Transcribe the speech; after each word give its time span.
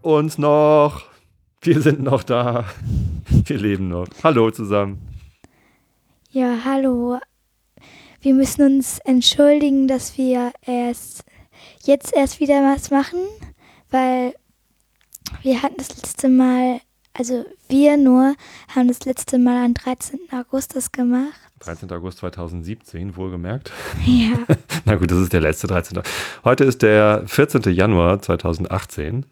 Uns 0.00 0.38
noch. 0.38 1.02
Wir 1.60 1.80
sind 1.80 2.02
noch 2.02 2.22
da. 2.22 2.64
Wir 3.44 3.58
leben 3.58 3.88
noch. 3.88 4.06
Hallo 4.24 4.50
zusammen. 4.50 5.00
Ja, 6.30 6.58
hallo. 6.64 7.18
Wir 8.20 8.34
müssen 8.34 8.62
uns 8.62 8.98
entschuldigen, 9.00 9.88
dass 9.88 10.16
wir 10.16 10.52
erst 10.62 11.24
jetzt 11.82 12.14
erst 12.14 12.40
wieder 12.40 12.62
was 12.62 12.90
machen, 12.90 13.20
weil 13.90 14.34
wir 15.42 15.62
hatten 15.62 15.76
das 15.78 15.88
letzte 15.96 16.28
Mal, 16.28 16.80
also 17.12 17.44
wir 17.68 17.96
nur, 17.96 18.34
haben 18.74 18.88
das 18.88 19.04
letzte 19.04 19.38
Mal 19.38 19.64
am 19.64 19.74
13. 19.74 20.20
August 20.32 20.76
das 20.76 20.92
gemacht. 20.92 21.34
13. 21.60 21.90
August 21.92 22.18
2017, 22.18 23.16
wohlgemerkt. 23.16 23.72
Ja. 24.04 24.36
Na 24.84 24.96
gut, 24.96 25.10
das 25.10 25.18
ist 25.18 25.32
der 25.32 25.40
letzte 25.40 25.66
13. 25.68 26.00
Heute 26.44 26.64
ist 26.64 26.82
der 26.82 27.22
14. 27.26 27.62
Januar 27.72 28.20
2018. 28.20 29.26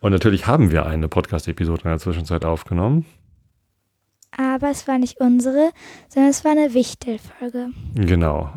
Und 0.00 0.12
natürlich 0.12 0.46
haben 0.46 0.70
wir 0.70 0.86
eine 0.86 1.08
Podcast-Episode 1.08 1.82
in 1.84 1.90
der 1.90 1.98
Zwischenzeit 1.98 2.44
aufgenommen. 2.44 3.06
Aber 4.36 4.70
es 4.70 4.86
war 4.86 4.98
nicht 4.98 5.20
unsere, 5.20 5.70
sondern 6.08 6.30
es 6.30 6.44
war 6.44 6.52
eine 6.52 6.74
Wichtel-Folge. 6.74 7.70
Genau. 7.94 8.52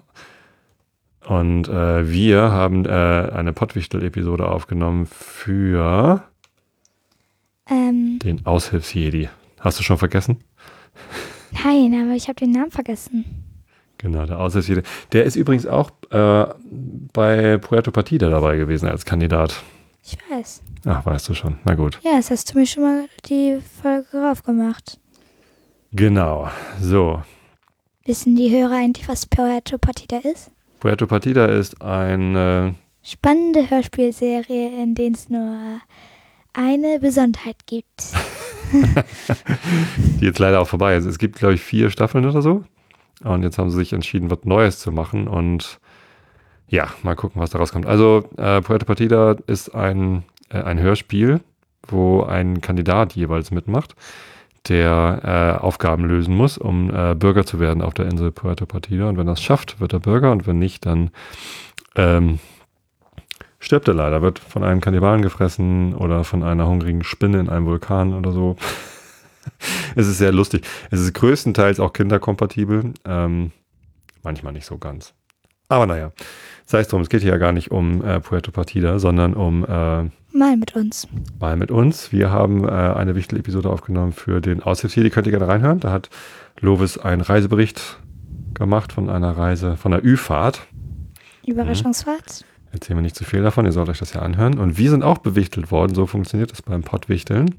Und 1.25 1.67
äh, 1.69 2.09
wir 2.11 2.51
haben 2.51 2.85
äh, 2.85 2.89
eine 2.89 3.53
Pottwichtel-Episode 3.53 4.47
aufgenommen 4.47 5.05
für 5.05 6.23
Ähm, 7.69 8.19
den 8.19 8.45
Aushilfsjedi. 8.45 9.29
Hast 9.59 9.79
du 9.79 9.83
schon 9.83 9.97
vergessen? 9.97 10.43
nein, 11.63 11.93
aber 12.03 12.15
ich 12.15 12.27
habe 12.27 12.35
den 12.35 12.51
Namen 12.51 12.71
vergessen. 12.71 13.25
Genau, 13.97 14.25
der 14.25 14.39
Aushilfsjedi. 14.39 14.81
Der 15.13 15.25
ist 15.25 15.35
übrigens 15.35 15.67
auch 15.67 15.91
äh, 16.09 16.45
bei 17.13 17.57
Puerto 17.59 17.91
Partida 17.91 18.29
dabei 18.29 18.57
gewesen 18.57 18.87
als 18.89 19.05
Kandidat. 19.05 19.63
Ich 20.03 20.17
weiß. 20.29 20.61
Ach, 20.85 21.05
weißt 21.05 21.29
du 21.29 21.33
schon. 21.33 21.59
Na 21.63 21.75
gut. 21.75 21.99
Ja, 22.03 22.17
das 22.17 22.31
hast 22.31 22.53
du 22.53 22.59
mir 22.59 22.65
schon 22.65 22.83
mal 22.83 23.05
die 23.29 23.59
Folge 23.81 24.17
raufgemacht. 24.17 24.99
Genau. 25.91 26.49
So. 26.79 27.21
Wissen 28.05 28.35
die 28.35 28.49
Hörer 28.49 28.77
eigentlich, 28.77 29.07
was 29.07 29.25
Puerto 29.25 29.77
Partida 29.77 30.17
ist? 30.17 30.51
Puerto 30.79 31.05
Partida 31.05 31.45
ist 31.45 31.81
ein 31.81 32.35
äh, 32.35 32.73
Spannende 33.03 33.69
Hörspielserie, 33.69 34.83
in 34.83 34.93
der 34.93 35.11
es 35.11 35.27
nur 35.29 35.81
eine 36.53 36.99
Besonderheit 36.99 37.65
gibt. 37.65 38.13
die 38.71 40.25
jetzt 40.25 40.39
leider 40.39 40.61
auch 40.61 40.67
vorbei 40.67 40.95
ist. 40.95 41.05
Es 41.05 41.17
gibt, 41.17 41.37
glaube 41.37 41.55
ich, 41.55 41.61
vier 41.61 41.89
Staffeln 41.89 42.25
oder 42.25 42.41
so. 42.41 42.63
Und 43.23 43.43
jetzt 43.43 43.57
haben 43.57 43.69
sie 43.69 43.77
sich 43.77 43.93
entschieden, 43.93 44.29
was 44.29 44.43
Neues 44.43 44.79
zu 44.79 44.91
machen. 44.91 45.27
Und 45.27 45.79
ja, 46.71 46.87
mal 47.03 47.15
gucken, 47.15 47.41
was 47.41 47.49
daraus 47.49 47.73
kommt. 47.73 47.85
Also, 47.85 48.29
äh, 48.37 48.61
Puerto 48.61 48.85
Partida 48.85 49.35
ist 49.45 49.75
ein, 49.75 50.23
äh, 50.49 50.61
ein 50.61 50.79
Hörspiel, 50.79 51.41
wo 51.85 52.23
ein 52.23 52.61
Kandidat 52.61 53.13
jeweils 53.13 53.51
mitmacht, 53.51 53.93
der 54.69 55.57
äh, 55.59 55.61
Aufgaben 55.61 56.05
lösen 56.05 56.33
muss, 56.33 56.57
um 56.57 56.89
äh, 56.89 57.13
Bürger 57.13 57.45
zu 57.45 57.59
werden 57.59 57.81
auf 57.81 57.93
der 57.93 58.05
Insel 58.05 58.31
Puerto 58.31 58.65
Partida. 58.65 59.09
Und 59.09 59.17
wenn 59.17 59.27
es 59.27 59.41
schafft, 59.41 59.81
wird 59.81 59.91
er 59.91 59.99
Bürger. 59.99 60.31
Und 60.31 60.47
wenn 60.47 60.59
nicht, 60.59 60.85
dann 60.85 61.11
ähm, 61.97 62.39
stirbt 63.59 63.89
er 63.89 63.93
leider, 63.93 64.21
wird 64.21 64.39
von 64.39 64.63
einem 64.63 64.79
Kannibalen 64.79 65.23
gefressen 65.23 65.93
oder 65.93 66.23
von 66.23 66.41
einer 66.41 66.67
hungrigen 66.67 67.03
Spinne 67.03 67.41
in 67.41 67.49
einem 67.49 67.65
Vulkan 67.65 68.13
oder 68.13 68.31
so. 68.31 68.55
es 69.95 70.07
ist 70.07 70.19
sehr 70.19 70.31
lustig. 70.31 70.65
Es 70.89 71.01
ist 71.01 71.13
größtenteils 71.15 71.81
auch 71.81 71.91
kinderkompatibel, 71.91 72.93
ähm, 73.03 73.51
manchmal 74.23 74.53
nicht 74.53 74.65
so 74.65 74.77
ganz. 74.77 75.13
Aber 75.71 75.85
naja, 75.85 76.11
sei 76.65 76.81
es 76.81 76.89
drum, 76.89 77.01
es 77.01 77.07
geht 77.07 77.21
hier 77.21 77.31
ja 77.31 77.37
gar 77.37 77.53
nicht 77.53 77.71
um 77.71 78.03
äh, 78.03 78.19
Puerto 78.19 78.51
Partida, 78.51 78.99
sondern 78.99 79.33
um 79.33 79.63
äh, 79.63 80.09
Mal 80.37 80.57
mit 80.57 80.75
uns. 80.75 81.07
mal 81.39 81.55
mit 81.55 81.71
uns. 81.71 82.11
Wir 82.11 82.29
haben 82.29 82.65
äh, 82.65 82.71
eine 82.71 83.15
wichtige 83.15 83.39
Episode 83.39 83.69
aufgenommen 83.69 84.11
für 84.11 84.41
den 84.41 84.61
Aushilfsjäger. 84.61 85.05
Die 85.05 85.09
könnt 85.11 85.27
ihr 85.27 85.31
gerne 85.31 85.47
reinhören. 85.47 85.79
Da 85.79 85.91
hat 85.91 86.09
Lovis 86.59 86.97
einen 86.97 87.21
Reisebericht 87.21 87.99
gemacht 88.53 88.91
von 88.91 89.09
einer 89.09 89.31
Reise, 89.31 89.77
von 89.77 89.93
einer 89.93 90.03
Ü-Fahrt. 90.03 90.67
Überraschungsfahrt. 91.45 92.43
Erzählen 92.73 92.97
wir 92.97 93.01
nicht 93.01 93.17
zu 93.17 93.25
viel 93.25 93.43
davon, 93.43 93.65
ihr 93.65 93.73
sollt 93.73 93.89
euch 93.89 93.99
das 93.99 94.13
ja 94.13 94.21
anhören. 94.21 94.57
Und 94.57 94.77
wir 94.77 94.89
sind 94.89 95.03
auch 95.03 95.17
bewichtelt 95.17 95.71
worden, 95.71 95.93
so 95.93 96.07
funktioniert 96.07 96.51
das 96.51 96.61
beim 96.61 96.83
Pottwichteln. 96.83 97.55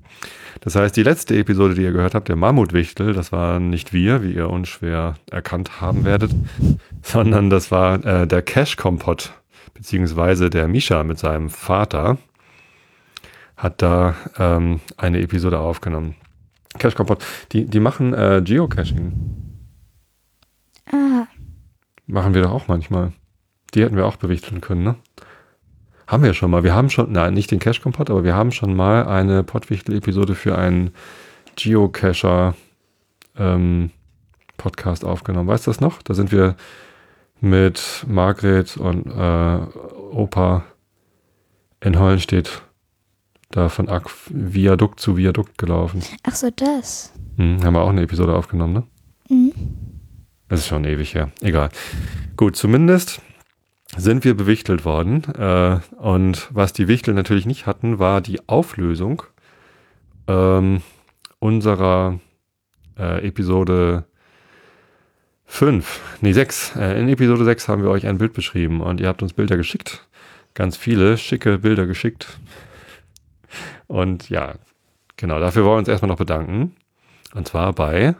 Das 0.60 0.74
heißt, 0.74 0.96
die 0.96 1.02
letzte 1.02 1.36
Episode, 1.36 1.74
die 1.74 1.82
ihr 1.82 1.92
gehört 1.92 2.14
habt, 2.14 2.28
der 2.28 2.36
Mammutwichtel, 2.36 3.12
das 3.12 3.30
war 3.30 3.60
nicht 3.60 3.92
wir, 3.92 4.22
wie 4.22 4.32
ihr 4.32 4.48
unschwer 4.48 5.16
erkannt 5.30 5.82
haben 5.82 6.04
werdet, 6.04 6.32
sondern 7.02 7.50
das 7.50 7.70
war 7.70 8.04
äh, 8.04 8.26
der 8.26 8.40
Cash-Kompott, 8.40 9.34
beziehungsweise 9.74 10.48
der 10.48 10.66
Misha 10.66 11.04
mit 11.04 11.18
seinem 11.18 11.50
Vater 11.50 12.16
hat 13.56 13.82
da 13.82 14.14
ähm, 14.38 14.80
eine 14.96 15.20
Episode 15.20 15.58
aufgenommen. 15.58 16.14
Cash-Kompott, 16.78 17.24
die, 17.52 17.66
die 17.66 17.80
machen 17.80 18.14
äh, 18.14 18.40
Geocaching. 18.42 19.12
Ah, 20.90 21.26
Machen 22.06 22.34
wir 22.34 22.42
doch 22.42 22.52
auch 22.52 22.66
manchmal. 22.66 23.12
Die 23.74 23.82
hätten 23.82 23.96
wir 23.96 24.06
auch 24.06 24.16
bewichteln 24.16 24.60
können, 24.60 24.82
ne? 24.82 24.96
Haben 26.06 26.24
wir 26.24 26.34
schon 26.34 26.50
mal. 26.50 26.62
Wir 26.62 26.74
haben 26.74 26.90
schon, 26.90 27.12
nein, 27.12 27.32
nicht 27.32 27.50
den 27.50 27.58
Cache-Kompott, 27.58 28.10
aber 28.10 28.24
wir 28.24 28.34
haben 28.34 28.52
schon 28.52 28.74
mal 28.74 29.06
eine 29.06 29.42
Pottwichtel-Episode 29.44 30.34
für 30.34 30.58
einen 30.58 30.90
Geocacher 31.56 32.54
ähm, 33.38 33.90
Podcast 34.56 35.04
aufgenommen. 35.04 35.48
Weißt 35.48 35.66
du 35.66 35.70
das 35.70 35.80
noch? 35.80 36.02
Da 36.02 36.14
sind 36.14 36.32
wir 36.32 36.56
mit 37.40 38.04
Margret 38.06 38.76
und 38.76 39.06
äh, 39.06 39.58
Opa 40.14 40.64
in 41.80 41.98
Hollenstedt 41.98 42.62
da 43.50 43.68
von 43.68 43.88
Ak 43.88 44.10
Viadukt 44.30 45.00
zu 45.00 45.16
Viadukt 45.16 45.58
gelaufen. 45.58 46.02
ach 46.22 46.34
so, 46.34 46.48
das. 46.54 47.12
Hm, 47.36 47.62
haben 47.62 47.74
wir 47.74 47.82
auch 47.82 47.90
eine 47.90 48.02
Episode 48.02 48.34
aufgenommen, 48.34 48.72
ne? 48.72 48.82
Mhm. 49.28 49.52
Das 50.48 50.60
ist 50.60 50.66
schon 50.68 50.84
ewig 50.84 51.14
her. 51.14 51.30
Egal. 51.40 51.70
Gut, 52.36 52.56
zumindest 52.56 53.20
sind 53.96 54.24
wir 54.24 54.34
bewichtelt 54.34 54.84
worden. 54.84 55.22
Äh, 55.34 55.80
und 55.96 56.48
was 56.50 56.72
die 56.72 56.88
Wichtel 56.88 57.14
natürlich 57.14 57.46
nicht 57.46 57.66
hatten, 57.66 57.98
war 57.98 58.20
die 58.20 58.48
Auflösung 58.48 59.22
ähm, 60.26 60.82
unserer 61.38 62.18
äh, 62.98 63.26
Episode 63.26 64.04
5, 65.44 66.18
nee 66.22 66.32
6. 66.32 66.76
Äh, 66.76 67.00
in 67.00 67.08
Episode 67.08 67.44
6 67.44 67.68
haben 67.68 67.82
wir 67.82 67.90
euch 67.90 68.06
ein 68.06 68.18
Bild 68.18 68.32
beschrieben 68.32 68.80
und 68.80 69.00
ihr 69.00 69.08
habt 69.08 69.22
uns 69.22 69.34
Bilder 69.34 69.56
geschickt. 69.56 70.06
Ganz 70.54 70.76
viele 70.76 71.18
schicke 71.18 71.58
Bilder 71.58 71.86
geschickt. 71.86 72.38
Und 73.86 74.30
ja, 74.30 74.54
genau, 75.16 75.38
dafür 75.40 75.64
wollen 75.64 75.74
wir 75.74 75.78
uns 75.80 75.88
erstmal 75.88 76.08
noch 76.08 76.18
bedanken. 76.18 76.74
Und 77.34 77.48
zwar 77.48 77.72
bei 77.72 78.14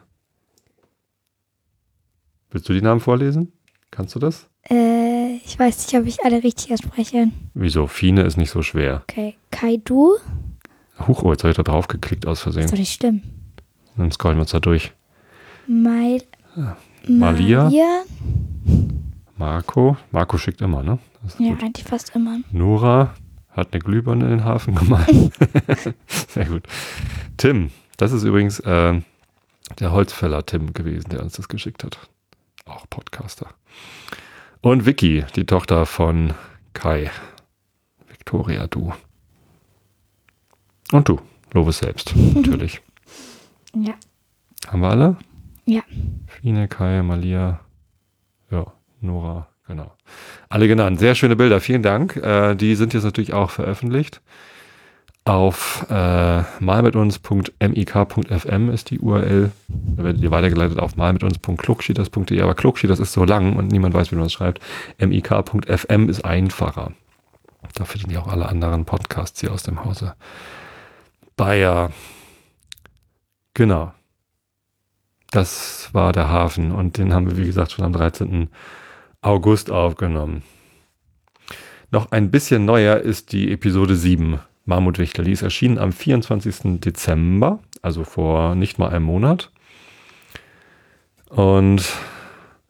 Willst 2.53 2.69
du 2.69 2.75
die 2.75 2.83
Namen 2.83 3.01
vorlesen? 3.01 3.51
Kannst 3.91 4.15
du 4.15 4.19
das? 4.19 4.47
Äh, 4.65 5.02
ich 5.53 5.59
weiß 5.59 5.87
nicht, 5.93 6.01
ob 6.01 6.07
ich 6.07 6.25
alle 6.25 6.43
richtig 6.43 6.73
ausspreche. 6.73 7.29
Wieso? 7.53 7.87
Fine 7.87 8.23
ist 8.23 8.39
nicht 8.39 8.49
so 8.51 8.63
schwer. 8.63 9.03
Okay. 9.09 9.37
Kaidu? 9.51 10.15
Huch, 11.07 11.23
oh, 11.23 11.31
jetzt 11.33 11.43
habe 11.45 11.51
ich 11.51 11.57
da 11.57 11.63
drauf 11.63 11.89
geklickt 11.89 12.27
aus 12.27 12.39
Das 12.39 12.43
Versehen. 12.45 12.69
soll 12.69 12.79
nicht 12.79 12.93
stimmen. 12.95 13.53
Dann 13.97 14.11
scrollen 14.11 14.39
wir 14.39 14.43
uns 14.43 14.53
da 14.53 14.61
durch. 14.61 14.93
Mail. 15.67 16.23
Malia? 17.07 17.65
Malia? 17.65 18.03
Marco. 19.37 19.97
Marco 20.11 20.39
schickt 20.39 20.63
immer, 20.63 20.83
ne? 20.83 20.99
Das 21.23 21.39
Ja, 21.39 21.51
gut. 21.51 21.63
eigentlich 21.65 21.87
fast 21.87 22.15
immer. 22.15 22.39
Nora 22.51 23.15
hat 23.51 23.73
eine 23.73 23.81
Glühbirne 23.81 24.25
in 24.25 24.31
den 24.31 24.45
Hafen 24.45 24.75
gemalt. 24.75 25.07
Sehr 26.07 26.47
gut. 26.47 26.63
Tim, 27.37 27.71
das 27.99 28.13
ist 28.13 28.23
übrigens 28.25 28.59
äh, 28.61 29.01
der 29.79 29.93
Holzfäller 29.93 30.47
Tim 30.47 30.73
gewesen, 30.73 31.11
der 31.11 31.23
uns 31.23 31.35
das 31.35 31.49
geschickt 31.49 31.85
hat. 31.85 31.99
Auch 32.65 32.89
Podcaster. 32.89 33.49
Und 34.63 34.87
Vicky, 34.87 35.25
die 35.35 35.45
Tochter 35.45 35.87
von 35.87 36.35
Kai. 36.73 37.11
Victoria, 38.07 38.69
du. 38.69 38.93
Und 40.93 41.09
du, 41.09 41.21
Lovis 41.53 41.79
selbst, 41.79 42.15
natürlich. 42.35 42.81
Ja. 43.75 43.95
Haben 44.69 44.81
wir 44.83 44.91
alle? 44.91 45.17
Ja. 45.65 45.83
Fine, 46.29 46.69
Kai, 46.69 47.03
Malia, 47.03 47.59
ja, 48.53 48.73
Nora, 49.01 49.49
genau. 49.67 49.97
Alle 50.49 50.69
genannt. 50.69 51.01
Sehr 51.01 51.17
schöne 51.17 51.35
Bilder, 51.35 51.61
vielen 51.61 51.83
Dank. 51.83 52.15
Äh, 52.17 52.55
die 52.55 52.77
sind 52.77 52.95
jetzt 52.95 53.03
natürlich 53.03 53.33
auch 53.33 53.51
veröffentlicht. 53.51 54.21
Auf 55.25 55.87
äh, 55.89 56.43
malmituns.mik.fm 56.59 58.71
ist 58.71 58.91
die 58.91 58.99
URL. 58.99 59.53
Da 59.69 60.03
werdet 60.03 60.21
ihr 60.21 60.33
weitergeleitet 60.33 60.81
auf 60.81 60.97
malmituns.klugschieders.de. 60.97 62.41
Aber 62.41 62.55
Klugschieders 62.55 62.99
ist 62.99 63.13
so 63.13 63.25
lang 63.25 63.55
und 63.55 63.69
niemand 63.69 63.95
weiß, 63.95 64.11
wie 64.11 64.17
man 64.17 64.25
das 64.25 64.33
schreibt. 64.33 64.61
mik.fm 64.99 66.09
ist 66.09 66.25
einfacher. 66.25 66.91
Da 67.75 67.85
findet 67.85 68.11
ihr 68.11 68.21
auch 68.21 68.27
alle 68.27 68.49
anderen 68.49 68.85
Podcasts 68.85 69.41
hier 69.41 69.53
aus 69.53 69.63
dem 69.63 69.85
Hause. 69.85 70.17
Bayer. 71.37 71.93
Genau. 73.55 73.93
Das 75.31 75.89
war 75.93 76.13
der 76.13 76.31
Hafen 76.31 76.73
und 76.73 76.99
den 76.99 77.15
haben 77.15 77.31
wir, 77.31 77.37
wie 77.37 77.47
gesagt, 77.47 77.71
schon 77.71 77.85
am 77.85 77.93
13. 77.93 78.51
August 79.21 79.71
aufgenommen. 79.71 80.43
Noch 81.93 82.11
ein 82.11 82.33
bisschen 82.33 82.65
neuer 82.65 82.97
ist 82.97 83.33
die 83.33 83.53
Episode 83.53 83.95
7, 83.95 84.41
Mammutwichtel. 84.65 85.25
Die 85.25 85.33
ist 85.33 85.43
erschienen 85.43 85.79
am 85.79 85.93
24. 85.93 86.81
Dezember, 86.81 87.59
also 87.83 88.05
vor 88.05 88.55
nicht 88.55 88.79
mal 88.79 88.89
einem 88.91 89.05
Monat. 89.05 89.51
Und 91.29 91.85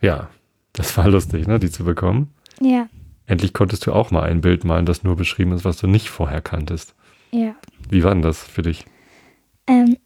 ja, 0.01 0.29
das 0.73 0.97
war 0.97 1.09
lustig, 1.09 1.47
ne, 1.47 1.59
die 1.59 1.71
zu 1.71 1.85
bekommen. 1.85 2.33
Ja, 2.61 2.89
Endlich 3.27 3.53
konntest 3.53 3.87
du 3.87 3.93
auch 3.93 4.11
mal 4.11 4.25
ein 4.25 4.41
Bild 4.41 4.65
malen, 4.65 4.85
das 4.85 5.05
nur 5.05 5.17
beschrieben 5.17 5.53
ist, 5.53 5.65
was 5.65 5.79
du 5.79 5.87
nicht 5.87 6.11
vorher 6.11 6.41
kanntest. 6.41 6.95
ja. 7.31 7.55
Wie 7.89 8.05
war 8.05 8.13
denn 8.13 8.23
das 8.23 8.43
für 8.43 8.63
dich? 8.63 8.87
Ähm, 9.67 9.97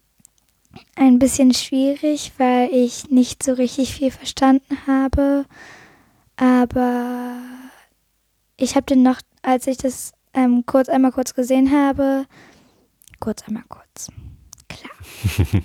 ein 0.95 1.19
bisschen 1.19 1.53
schwierig, 1.53 2.33
weil 2.37 2.69
ich 2.73 3.09
nicht 3.09 3.43
so 3.43 3.53
richtig 3.53 3.93
viel 3.93 4.11
verstanden 4.11 4.77
habe. 4.87 5.45
Aber 6.35 7.37
ich 8.57 8.75
habe 8.75 8.85
den 8.87 9.03
noch, 9.03 9.21
als 9.41 9.67
ich 9.67 9.77
das 9.77 10.11
ähm, 10.37 10.63
kurz 10.65 10.87
einmal 10.87 11.11
kurz 11.11 11.33
gesehen 11.33 11.71
habe, 11.71 12.25
kurz 13.19 13.43
einmal 13.47 13.63
kurz, 13.67 14.11
klar. 14.69 15.51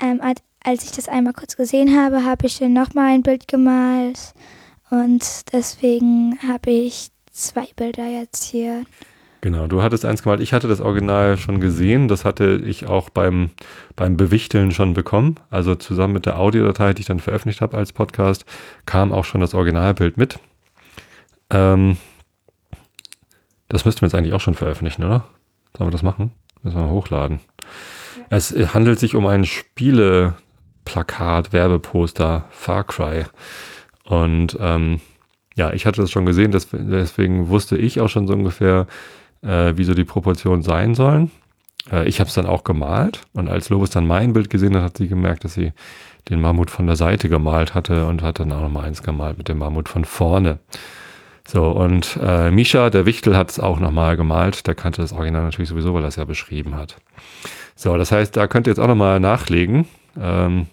ähm, 0.00 0.20
als, 0.20 0.42
als 0.62 0.84
ich 0.84 0.92
das 0.92 1.08
einmal 1.08 1.32
kurz 1.32 1.56
gesehen 1.56 1.98
habe, 1.98 2.24
habe 2.24 2.46
ich 2.46 2.58
dann 2.58 2.74
nochmal 2.74 3.14
ein 3.14 3.22
Bild 3.22 3.48
gemalt. 3.48 4.34
Und 4.90 5.52
deswegen 5.52 6.38
habe 6.46 6.70
ich 6.70 7.08
zwei 7.32 7.66
Bilder 7.74 8.06
jetzt 8.06 8.44
hier. 8.44 8.84
Genau, 9.40 9.66
du 9.66 9.82
hattest 9.82 10.04
eins 10.04 10.22
gemalt. 10.22 10.40
Ich 10.40 10.52
hatte 10.52 10.68
das 10.68 10.80
Original 10.80 11.38
schon 11.38 11.60
gesehen. 11.60 12.08
Das 12.08 12.24
hatte 12.24 12.62
ich 12.64 12.86
auch 12.86 13.10
beim, 13.10 13.50
beim 13.96 14.16
Bewichteln 14.16 14.70
schon 14.70 14.94
bekommen. 14.94 15.36
Also 15.50 15.74
zusammen 15.74 16.12
mit 16.12 16.26
der 16.26 16.38
Audiodatei, 16.38 16.92
die 16.92 17.00
ich 17.00 17.06
dann 17.06 17.20
veröffentlicht 17.20 17.62
habe 17.62 17.76
als 17.76 17.92
Podcast, 17.92 18.44
kam 18.86 19.12
auch 19.12 19.24
schon 19.24 19.40
das 19.40 19.54
Originalbild 19.54 20.16
mit. 20.16 20.38
Ähm, 21.50 21.96
das 23.74 23.84
müssten 23.84 24.00
wir 24.02 24.06
jetzt 24.06 24.14
eigentlich 24.14 24.34
auch 24.34 24.40
schon 24.40 24.54
veröffentlichen, 24.54 25.02
oder? 25.02 25.24
Sollen 25.76 25.88
wir 25.88 25.92
das 25.92 26.04
machen? 26.04 26.30
Müssen 26.62 26.78
wir 26.78 26.84
mal 26.84 26.92
hochladen. 26.92 27.40
Es 28.30 28.54
handelt 28.72 29.00
sich 29.00 29.16
um 29.16 29.26
ein 29.26 29.44
Spieleplakat, 29.44 31.52
Werbeposter, 31.52 32.44
Far 32.50 32.84
Cry. 32.84 33.24
Und 34.04 34.56
ähm, 34.60 35.00
ja, 35.56 35.72
ich 35.72 35.86
hatte 35.86 36.00
das 36.00 36.12
schon 36.12 36.24
gesehen, 36.24 36.52
deswegen 36.52 37.48
wusste 37.48 37.76
ich 37.76 38.00
auch 38.00 38.08
schon 38.08 38.28
so 38.28 38.34
ungefähr, 38.34 38.86
äh, 39.42 39.76
wie 39.76 39.84
so 39.84 39.94
die 39.94 40.04
Proportionen 40.04 40.62
sein 40.62 40.94
sollen. 40.94 41.32
Äh, 41.90 42.06
ich 42.06 42.20
habe 42.20 42.28
es 42.28 42.34
dann 42.34 42.46
auch 42.46 42.62
gemalt 42.62 43.22
und 43.32 43.48
als 43.48 43.70
Lobes 43.70 43.90
dann 43.90 44.06
mein 44.06 44.34
Bild 44.34 44.50
gesehen 44.50 44.76
hat, 44.76 44.84
hat 44.84 44.98
sie 44.98 45.08
gemerkt, 45.08 45.42
dass 45.42 45.54
sie 45.54 45.72
den 46.28 46.40
Mammut 46.40 46.70
von 46.70 46.86
der 46.86 46.94
Seite 46.94 47.28
gemalt 47.28 47.74
hatte 47.74 48.06
und 48.06 48.22
hat 48.22 48.38
dann 48.38 48.52
auch 48.52 48.60
noch 48.60 48.70
mal 48.70 48.84
eins 48.84 49.02
gemalt 49.02 49.36
mit 49.36 49.48
dem 49.48 49.58
Mammut 49.58 49.88
von 49.88 50.04
vorne. 50.04 50.60
So, 51.46 51.70
und 51.70 52.18
äh, 52.22 52.50
Misha, 52.50 52.88
der 52.90 53.04
Wichtel, 53.04 53.36
hat 53.36 53.50
es 53.50 53.60
auch 53.60 53.78
nochmal 53.78 54.16
gemalt. 54.16 54.66
Der 54.66 54.74
kannte 54.74 55.02
das 55.02 55.12
Original 55.12 55.42
natürlich 55.42 55.68
sowieso, 55.68 55.92
weil 55.94 56.02
er 56.02 56.08
es 56.08 56.16
ja 56.16 56.24
beschrieben 56.24 56.76
hat. 56.76 56.96
So, 57.76 57.96
das 57.96 58.12
heißt, 58.12 58.36
da 58.36 58.46
könnt 58.46 58.66
ihr 58.66 58.70
jetzt 58.70 58.78
auch 58.78 58.88
nochmal 58.88 59.20
nachlegen. 59.20 59.86
Ähm, 60.18 60.66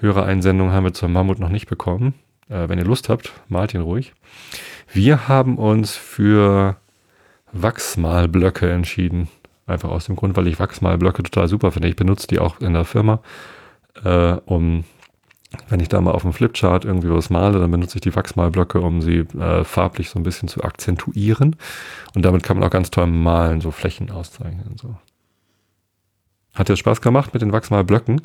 Hörereinsendungen 0.00 0.74
haben 0.74 0.84
wir 0.84 0.92
zum 0.92 1.12
Mammut 1.12 1.38
noch 1.38 1.48
nicht 1.48 1.66
bekommen. 1.66 2.14
Äh, 2.48 2.68
wenn 2.68 2.78
ihr 2.78 2.84
Lust 2.84 3.08
habt, 3.08 3.32
malt 3.48 3.74
ihn 3.74 3.80
ruhig. 3.80 4.12
Wir 4.92 5.28
haben 5.28 5.56
uns 5.56 5.96
für 5.96 6.76
Wachsmalblöcke 7.52 8.70
entschieden. 8.70 9.28
Einfach 9.66 9.90
aus 9.90 10.06
dem 10.06 10.16
Grund, 10.16 10.36
weil 10.36 10.46
ich 10.46 10.60
Wachsmalblöcke 10.60 11.22
total 11.22 11.48
super 11.48 11.72
finde. 11.72 11.88
Ich 11.88 11.96
benutze 11.96 12.26
die 12.26 12.38
auch 12.38 12.60
in 12.60 12.74
der 12.74 12.84
Firma, 12.84 13.20
äh, 14.04 14.36
um, 14.44 14.84
wenn 15.68 15.80
ich 15.80 15.88
da 15.88 16.00
mal 16.00 16.12
auf 16.12 16.22
dem 16.22 16.32
Flipchart 16.32 16.84
irgendwie 16.84 17.10
was 17.10 17.30
male, 17.30 17.58
dann 17.60 17.70
benutze 17.70 17.96
ich 17.96 18.00
die 18.00 18.14
Wachsmalblöcke, 18.14 18.80
um 18.80 19.00
sie 19.00 19.18
äh, 19.38 19.64
farblich 19.64 20.10
so 20.10 20.18
ein 20.18 20.22
bisschen 20.22 20.48
zu 20.48 20.62
akzentuieren. 20.64 21.56
Und 22.14 22.24
damit 22.24 22.42
kann 22.42 22.58
man 22.58 22.66
auch 22.66 22.72
ganz 22.72 22.90
toll 22.90 23.06
malen, 23.06 23.60
so 23.60 23.70
Flächen 23.70 24.10
auszeichnen. 24.10 24.66
und 24.68 24.80
So. 24.80 24.96
Hat 26.54 26.68
dir 26.68 26.76
Spaß 26.76 27.00
gemacht 27.00 27.32
mit 27.32 27.42
den 27.42 27.52
Wachsmalblöcken? 27.52 28.22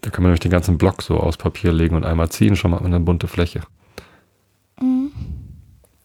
Da 0.00 0.10
kann 0.10 0.22
man 0.22 0.30
nämlich 0.30 0.40
den 0.40 0.50
ganzen 0.50 0.78
Block 0.78 1.02
so 1.02 1.18
aus 1.18 1.36
Papier 1.36 1.72
legen 1.72 1.94
und 1.94 2.04
einmal 2.04 2.28
ziehen, 2.28 2.56
schon 2.56 2.72
mal 2.72 2.78
hat 2.78 2.82
man 2.82 2.92
eine 2.92 3.04
bunte 3.04 3.28
Fläche. 3.28 3.62
Mhm. 4.80 5.12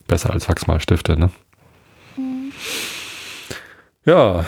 Besser 0.08 0.32
als 0.32 0.48
Wachsmalstifte, 0.48 1.18
ne? 1.18 1.32
Ja, 4.06 4.46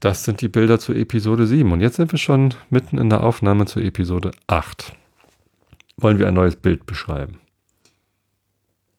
das 0.00 0.24
sind 0.24 0.40
die 0.40 0.48
Bilder 0.48 0.78
zu 0.78 0.92
Episode 0.92 1.46
7. 1.46 1.70
Und 1.72 1.80
jetzt 1.80 1.96
sind 1.96 2.12
wir 2.12 2.18
schon 2.18 2.54
mitten 2.70 2.98
in 2.98 3.10
der 3.10 3.22
Aufnahme 3.24 3.66
zu 3.66 3.80
Episode 3.80 4.30
8. 4.46 4.92
Wollen 5.96 6.18
wir 6.18 6.28
ein 6.28 6.34
neues 6.34 6.56
Bild 6.56 6.86
beschreiben? 6.86 7.38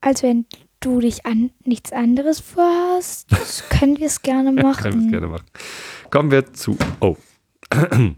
Also 0.02 0.28
wenn 0.28 0.46
du 0.80 1.00
dich 1.00 1.26
an 1.26 1.52
nichts 1.66 1.92
anderes 1.92 2.40
vorhast, 2.40 3.30
können 3.70 3.98
wir 3.98 4.08
es 4.08 4.22
gerne 4.22 4.54
Können 4.56 4.64
wir 4.64 4.72
es 4.72 4.96
machen. 4.96 5.12
gerne 5.12 5.28
machen. 5.28 5.46
Kommen 6.10 6.32
wir 6.32 6.54
zu, 6.54 6.78
oh, 7.00 7.18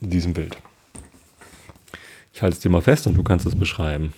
diesem 0.00 0.32
Bild. 0.34 0.56
Ich 2.34 2.42
halte 2.42 2.54
es 2.56 2.60
dir 2.60 2.70
mal 2.70 2.80
fest 2.82 3.06
und 3.06 3.14
du 3.14 3.22
kannst 3.22 3.46
es 3.46 3.56
beschreiben. 3.56 4.12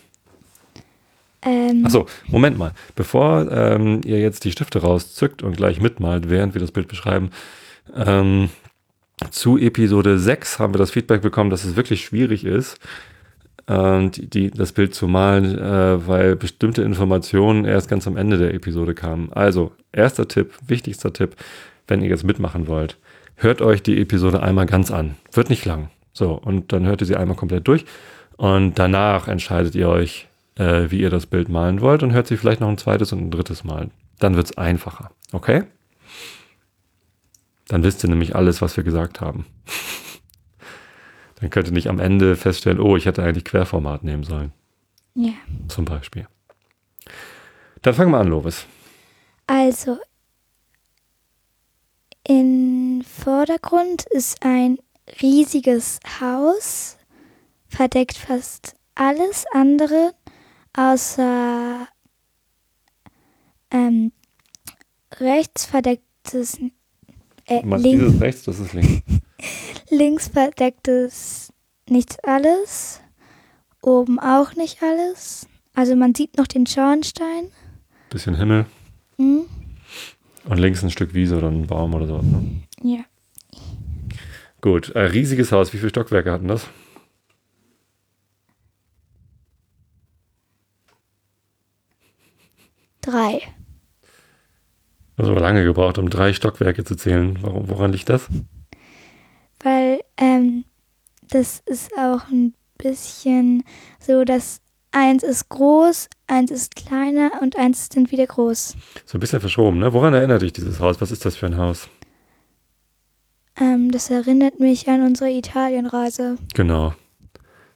Ähm, 1.45 1.85
Achso, 1.85 2.07
Moment 2.27 2.59
mal. 2.59 2.73
Bevor 2.95 3.51
ähm, 3.51 4.01
ihr 4.05 4.21
jetzt 4.21 4.45
die 4.45 4.53
Stifte 4.53 4.81
rauszückt 4.81 5.43
und 5.43 5.57
gleich 5.57 5.81
mitmalt, 5.81 6.31
während 6.31 6.55
wir 6.55 6.61
das 6.61 6.73
Bild 6.73 6.89
beschreiben, 6.89 7.31
ähm, 7.95 8.51
zu 9.31 9.59
Episode 9.59 10.19
6 10.19 10.59
haben 10.59 10.75
wir 10.75 10.79
das 10.79 10.91
Feedback 10.91 11.23
bekommen, 11.23 11.51
dass 11.51 11.65
es 11.65 11.77
wirklich 11.77 12.05
schwierig 12.05 12.45
ist, 12.45 12.79
ähm, 13.69 14.11
die, 14.11 14.29
die, 14.29 14.51
das 14.51 14.73
Bild 14.73 14.95
zu 14.95 15.07
malen, 15.07 15.57
äh, 15.59 16.07
weil 16.07 16.37
bestimmte 16.37 16.83
Informationen 16.83 17.65
erst 17.65 17.89
ganz 17.89 18.07
am 18.07 18.17
Ende 18.17 18.39
der 18.39 18.55
Episode 18.55 18.95
kamen. 18.95 19.33
Also, 19.33 19.73
erster 19.93 20.29
Tipp, 20.29 20.53
wichtigster 20.67 21.13
Tipp, 21.13 21.37
wenn 21.87 22.03
ihr 22.03 22.09
jetzt 22.09 22.25
mitmachen 22.25 22.67
wollt, 22.67 22.97
hört 23.37 23.63
euch 23.63 23.83
die 23.83 24.01
Episode 24.01 24.43
einmal 24.43 24.67
ganz 24.67 24.91
an. 24.91 25.17
Wird 25.33 25.51
nicht 25.51 25.65
lang. 25.65 25.91
So, 26.13 26.33
und 26.33 26.73
dann 26.73 26.87
hört 26.87 27.01
ihr 27.01 27.07
sie 27.07 27.17
einmal 27.17 27.37
komplett 27.37 27.67
durch 27.67 27.85
und 28.37 28.79
danach 28.79 29.29
entscheidet 29.29 29.75
ihr 29.75 29.89
euch, 29.89 30.29
äh, 30.57 30.91
wie 30.91 31.01
ihr 31.01 31.11
das 31.11 31.27
Bild 31.27 31.49
malen 31.49 31.81
wollt 31.81 32.03
und 32.03 32.13
hört 32.13 32.27
sie 32.27 32.37
vielleicht 32.37 32.61
noch 32.61 32.69
ein 32.69 32.79
zweites 32.79 33.13
und 33.13 33.21
ein 33.21 33.31
drittes 33.31 33.65
Mal. 33.65 33.91
Dann 34.19 34.37
wird 34.37 34.47
es 34.47 34.59
einfacher. 34.59 35.11
Okay? 35.33 35.65
Dann 37.69 37.83
wisst 37.83 38.05
ihr 38.05 38.11
nämlich 38.11 38.37
alles, 38.37 38.63
was 38.63 38.77
wir 38.77 38.85
gesagt 38.85 39.21
haben. 39.21 39.47
Dann 41.41 41.51
könnt 41.51 41.69
ihr 41.69 41.73
nicht 41.73 41.89
am 41.89 41.99
Ende 41.99 42.37
feststellen, 42.37 42.81
oh, 42.81 42.97
ich 42.97 43.07
hätte 43.07 43.23
eigentlich 43.23 43.45
Querformat 43.45 44.05
nehmen 44.05 44.25
sollen. 44.25 44.53
ja. 45.15 45.33
Zum 45.69 45.85
Beispiel. 45.85 46.27
Dann 47.83 47.95
fangen 47.95 48.13
wir 48.13 48.19
an, 48.19 48.29
Lovis. 48.29 48.67
Also 49.47 49.99
im 52.27 53.03
Vordergrund 53.03 54.07
ist 54.11 54.43
ein 54.43 54.79
riesiges 55.21 56.01
Haus, 56.21 56.97
verdeckt 57.69 58.17
fast 58.17 58.77
alles 58.95 59.45
andere, 59.53 60.15
außer 60.77 61.87
ähm, 63.71 64.13
rechts 65.19 65.65
verdecktes, 65.67 66.59
äh, 67.47 67.61
Du 67.63 67.67
meinst 67.69 67.85
link, 67.85 68.01
dieses 68.01 68.21
rechts, 68.21 68.43
das 68.45 68.59
ist 68.59 68.73
links. 68.73 69.03
links 69.91 70.29
verdecktes 70.29 71.53
nichts 71.89 72.19
alles, 72.23 73.01
oben 73.83 74.19
auch 74.19 74.55
nicht 74.55 74.83
alles. 74.83 75.47
Also 75.75 75.97
man 75.97 76.15
sieht 76.15 76.37
noch 76.37 76.47
den 76.47 76.67
Schornstein. 76.67 77.51
Bisschen 78.11 78.37
Himmel 78.37 78.67
Hm? 79.19 79.45
und 80.47 80.59
links 80.59 80.83
ein 80.83 80.91
Stück 80.91 81.15
Wiese 81.15 81.37
oder 81.39 81.49
ein 81.51 81.67
Baum 81.67 81.95
oder 81.95 82.07
so. 82.07 82.19
Ne? 82.19 82.63
Ja. 82.83 83.01
Gut, 84.61 84.91
äh, 84.91 85.01
riesiges 85.01 85.53
Haus. 85.53 85.73
Wie 85.73 85.79
viele 85.79 85.91
Stockwerke 85.91 86.31
hatten 86.33 86.49
das? 86.49 86.67
Drei. 93.05 93.43
Also 95.17 95.35
lange 95.35 95.63
gebraucht, 95.63 95.99
um 95.99 96.09
drei 96.09 96.33
Stockwerke 96.33 96.85
zu 96.85 96.97
zählen. 96.97 97.39
Warum, 97.43 97.69
woran 97.69 97.93
liegt 97.93 98.09
das? 98.09 98.29
Weil 99.63 100.01
ähm, 100.17 100.65
das 101.29 101.63
ist 101.67 101.93
auch 101.99 102.29
ein 102.31 102.55
bisschen 102.79 103.63
so, 104.01 104.25
dass 104.25 104.61
eins 104.91 105.23
ist 105.23 105.49
groß, 105.51 106.09
eins 106.27 106.51
ist 106.51 106.77
kleiner 106.77 107.31
und 107.43 107.57
eins 107.57 107.83
ist 107.83 107.97
dann 107.97 108.11
wieder 108.11 108.27
groß. 108.27 108.77
So 109.05 109.19
ein 109.19 109.21
bisschen 109.21 109.41
verschoben, 109.41 109.79
ne? 109.79 109.93
Woran 109.93 110.15
erinnert 110.15 110.43
dich 110.43 110.53
dieses 110.53 110.81
Haus? 110.81 111.01
Was 111.01 111.11
ist 111.11 111.25
das 111.25 111.37
für 111.37 111.47
ein 111.47 111.59
Haus? 111.59 111.89
Ähm, 113.61 113.91
das 113.91 114.11
erinnert 114.11 114.61
mich 114.61 114.89
an 114.89 115.03
unsere 115.03 115.31
Italienreise. 115.31 116.37
Genau. 116.55 116.95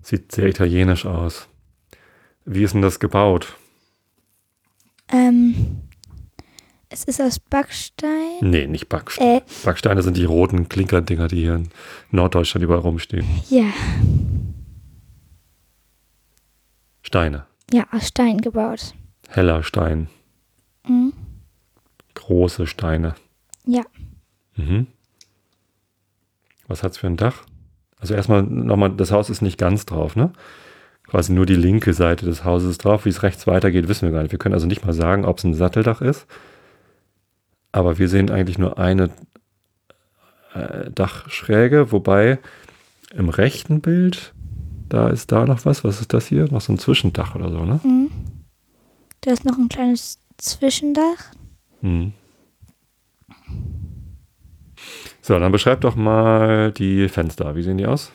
Sieht 0.03 0.33
sehr 0.33 0.47
italienisch 0.47 1.07
aus. 1.07 1.49
Wie 2.45 2.63
ist 2.63 2.75
denn 2.75 2.83
das 2.83 2.99
gebaut? 2.99 3.57
Ähm, 5.11 5.83
es 6.91 7.05
ist 7.05 7.21
aus 7.21 7.39
Backstein. 7.39 8.39
Nee, 8.41 8.67
nicht 8.67 8.89
Backsteine. 8.89 9.39
Äh, 9.39 9.43
Backsteine 9.65 10.03
sind 10.03 10.17
die 10.17 10.25
roten 10.25 10.69
Klinkerdinger, 10.69 11.29
die 11.29 11.41
hier 11.43 11.57
in 11.57 11.69
Norddeutschland 12.11 12.65
überall 12.65 12.81
rumstehen. 12.81 13.27
ja. 13.51 13.67
Steine. 17.03 17.47
Ja, 17.73 17.87
aus 17.91 18.09
Stein 18.09 18.39
gebaut. 18.39 18.95
Heller 19.29 19.63
Stein. 19.63 20.09
Mhm. 20.87 21.13
Große 22.15 22.67
Steine. 22.67 23.15
Ja. 23.65 23.83
Mhm. 24.57 24.87
Was 26.67 26.83
hat's 26.83 26.99
für 26.99 27.07
ein 27.07 27.17
Dach? 27.17 27.45
Also 27.99 28.15
erstmal 28.15 28.43
nochmal, 28.43 28.91
das 28.95 29.11
Haus 29.11 29.31
ist 29.31 29.41
nicht 29.43 29.59
ganz 29.59 29.87
drauf, 29.87 30.17
ne? 30.17 30.33
Quasi 31.09 31.33
nur 31.33 31.47
die 31.47 31.55
linke 31.55 31.95
Seite 31.95 32.27
des 32.27 32.45
Hauses 32.45 32.73
ist 32.73 32.85
drauf. 32.85 33.07
Wie 33.07 33.09
es 33.09 33.23
rechts 33.23 33.47
weitergeht, 33.47 33.89
wissen 33.89 34.07
wir 34.07 34.13
gar 34.13 34.23
nicht. 34.23 34.33
Wir 34.33 34.39
können 34.39 34.55
also 34.55 34.67
nicht 34.67 34.85
mal 34.85 34.93
sagen, 34.93 35.25
ob 35.25 35.39
es 35.39 35.45
ein 35.45 35.55
Satteldach 35.55 36.03
ist. 36.03 36.27
Aber 37.73 37.99
wir 37.99 38.09
sehen 38.09 38.31
eigentlich 38.31 38.59
nur 38.59 38.79
eine 38.79 39.11
äh, 40.55 40.91
Dachschräge, 40.91 41.93
wobei 41.93 42.39
im 43.15 43.31
rechten 43.31 43.81
Bild, 43.81 44.35
da 44.89 45.09
ist 45.09 45.33
da 45.33 45.47
noch 45.47 45.65
was. 45.65 45.83
Was 45.83 46.01
ist 46.01 46.13
das 46.13 46.27
hier? 46.27 46.45
Noch 46.51 46.61
so 46.61 46.75
ein 46.75 46.79
Zwischendach 46.79 47.35
oder 47.35 47.51
so, 47.51 47.65
ne? 47.65 47.81
Mhm. 47.83 48.11
Da 49.23 49.33
ist 49.33 49.47
noch 49.47 49.57
ein 49.57 49.69
kleines 49.69 50.19
Zwischendach. 50.37 51.33
Mhm. 51.81 52.13
So, 55.23 55.39
dann 55.39 55.53
beschreib 55.53 55.81
doch 55.81 55.97
mal 55.97 56.71
die 56.73 57.09
Fenster. 57.09 57.55
Wie 57.57 57.63
sehen 57.63 57.79
die 57.79 57.87
aus? 57.87 58.13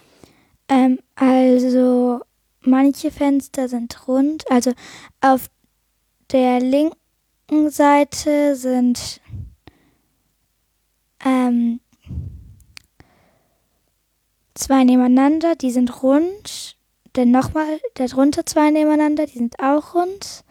Ähm, 0.69 0.99
also 1.15 2.21
manche 2.65 3.11
Fenster 3.11 3.67
sind 3.69 4.07
rund. 4.07 4.49
Also 4.49 4.73
auf 5.21 5.49
der 6.31 6.59
linken 6.59 7.69
Seite 7.69 8.55
sind 8.55 9.21
ähm, 11.25 11.79
zwei 14.55 14.83
nebeneinander, 14.83 15.55
die 15.55 15.71
sind 15.71 16.03
rund. 16.03 16.77
Dann 17.13 17.31
nochmal 17.31 17.79
darunter 17.93 18.45
zwei 18.45 18.71
nebeneinander, 18.71 19.27
die 19.27 19.37
sind 19.37 19.59
auch 19.59 19.93
rund. 19.93 20.43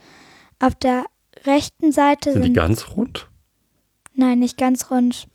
Auf 0.60 0.76
der 0.76 1.04
rechten 1.44 1.90
Seite 1.90 2.32
Sind 2.32 2.42
sind, 2.42 2.52
die 2.52 2.58
ganz 2.58 2.96
rund? 2.96 3.28
nein, 4.14 4.38
nicht 4.38 4.58
ganz 4.58 4.90
rund. 4.90 5.26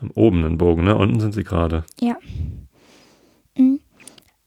Am 0.00 0.10
oben 0.10 0.44
einen 0.44 0.58
Bogen, 0.58 0.84
ne? 0.84 0.94
Unten 0.96 1.20
sind 1.20 1.32
sie 1.32 1.44
gerade. 1.44 1.84
Mhm. 3.56 3.80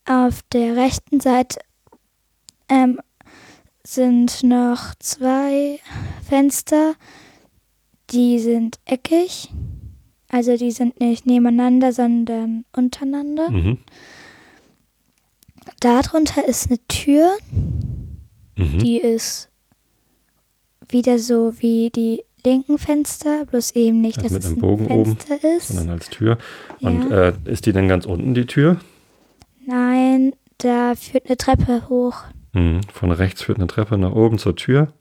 Auf 0.05 0.41
der 0.53 0.75
rechten 0.75 1.19
Seite 1.19 1.59
ähm, 2.69 2.99
sind 3.85 4.43
noch 4.43 4.95
zwei 4.99 5.79
Fenster, 6.27 6.95
die 8.11 8.39
sind 8.39 8.79
eckig. 8.85 9.49
Also 10.29 10.57
die 10.57 10.71
sind 10.71 10.99
nicht 10.99 11.25
nebeneinander, 11.25 11.93
sondern 11.93 12.65
untereinander. 12.75 13.49
Mhm. 13.49 13.77
Darunter 15.79 16.45
ist 16.45 16.67
eine 16.69 16.79
Tür, 16.87 17.31
Mhm. 18.55 18.79
die 18.79 18.97
ist 18.97 19.49
wieder 20.89 21.19
so 21.19 21.53
wie 21.59 21.89
die 21.89 22.23
linken 22.45 22.77
Fenster, 22.77 23.45
bloß 23.45 23.71
eben 23.71 24.01
nicht, 24.01 24.17
Also 24.19 24.29
dass 24.29 24.33
mit 24.33 24.43
es 24.43 24.47
einem 24.47 24.57
ein 24.57 24.61
Bogen 24.61 24.87
oben, 24.87 25.17
Fenster 25.17 25.55
ist. 25.57 25.67
Sondern 25.69 25.89
als 25.91 26.09
Tür. 26.09 26.37
Und 26.81 27.09
Ja. 27.09 27.29
äh, 27.29 27.33
ist 27.45 27.65
die 27.65 27.73
denn 27.73 27.87
ganz 27.87 28.05
unten, 28.05 28.33
die 28.33 28.45
Tür? 28.45 28.79
Nein, 29.65 30.33
da 30.57 30.95
führt 30.95 31.25
eine 31.27 31.37
Treppe 31.37 31.87
hoch. 31.89 32.23
Mhm. 32.53 32.81
Von 32.93 33.11
rechts 33.11 33.41
führt 33.43 33.57
eine 33.57 33.67
Treppe 33.67 33.97
nach 33.97 34.11
oben 34.11 34.37
zur 34.37 34.55
Tür. 34.55 34.93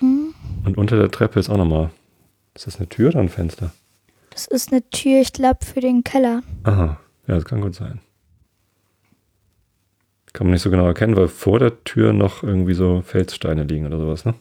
Hm? 0.00 0.34
Und 0.64 0.76
unter 0.76 0.96
der 0.96 1.10
Treppe 1.10 1.40
ist 1.40 1.50
auch 1.50 1.56
nochmal. 1.56 1.90
Ist 2.54 2.66
das 2.66 2.76
eine 2.78 2.88
Tür 2.88 3.08
oder 3.10 3.20
ein 3.20 3.28
Fenster? 3.28 3.72
Das 4.30 4.46
ist 4.46 4.72
eine 4.72 4.88
Tür, 4.90 5.20
ich 5.20 5.32
glaube, 5.32 5.64
für 5.64 5.80
den 5.80 6.04
Keller. 6.04 6.42
Aha, 6.64 6.98
ja, 7.26 7.34
das 7.34 7.44
kann 7.44 7.60
gut 7.60 7.74
sein. 7.74 8.00
Kann 10.32 10.46
man 10.46 10.52
nicht 10.52 10.62
so 10.62 10.70
genau 10.70 10.86
erkennen, 10.86 11.16
weil 11.16 11.28
vor 11.28 11.58
der 11.58 11.82
Tür 11.84 12.12
noch 12.12 12.42
irgendwie 12.42 12.74
so 12.74 13.02
Felssteine 13.04 13.64
liegen 13.64 13.86
oder 13.86 13.98
sowas, 13.98 14.24
ne? 14.24 14.34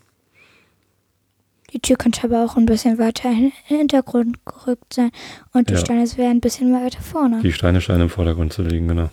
Die 1.74 1.80
Tür 1.80 1.98
könnte 1.98 2.24
aber 2.24 2.44
auch 2.46 2.58
ein 2.58 2.66
bisschen 2.66 2.98
weiter 2.98 3.30
in 3.30 3.52
den 3.52 3.52
Hintergrund 3.66 4.44
gerückt 4.46 4.94
sein. 4.94 5.12
Und 5.54 5.70
die 5.70 5.74
Ja. 5.74 5.80
Steine 5.80 6.06
wären 6.18 6.38
ein 6.38 6.42
bisschen 6.42 6.74
weiter 6.74 7.02
vorne. 7.02 7.42
Die 7.42 7.54
Steine 7.54 7.80
scheinen 7.82 8.02
im 8.04 8.10
Vordergrund 8.10 8.54
zu 8.54 8.64
liegen, 8.64 8.88
genau. 8.88 9.10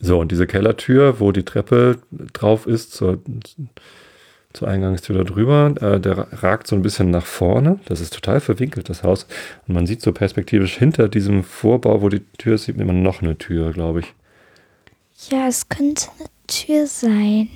So, 0.00 0.20
und 0.20 0.30
diese 0.30 0.46
Kellertür, 0.46 1.20
wo 1.20 1.32
die 1.32 1.44
Treppe 1.44 1.98
drauf 2.32 2.66
ist, 2.66 2.92
zur, 2.92 3.20
zur 4.52 4.68
Eingangstür 4.68 5.18
da 5.18 5.24
drüber, 5.24 5.74
äh, 5.80 6.00
der 6.00 6.28
ragt 6.42 6.66
so 6.68 6.76
ein 6.76 6.82
bisschen 6.82 7.10
nach 7.10 7.26
vorne. 7.26 7.80
Das 7.86 8.00
ist 8.00 8.14
total 8.14 8.40
verwinkelt, 8.40 8.88
das 8.88 9.02
Haus. 9.02 9.26
Und 9.66 9.74
man 9.74 9.86
sieht 9.86 10.00
so 10.00 10.12
perspektivisch 10.12 10.76
hinter 10.76 11.08
diesem 11.08 11.42
Vorbau, 11.42 12.00
wo 12.02 12.08
die 12.08 12.20
Tür 12.38 12.54
ist, 12.54 12.64
sieht 12.64 12.76
man 12.76 13.02
noch 13.02 13.22
eine 13.22 13.36
Tür, 13.38 13.72
glaube 13.72 14.00
ich. 14.00 14.14
Ja, 15.30 15.48
es 15.48 15.68
könnte 15.68 16.06
eine 16.18 16.28
Tür 16.46 16.86
sein. 16.86 17.48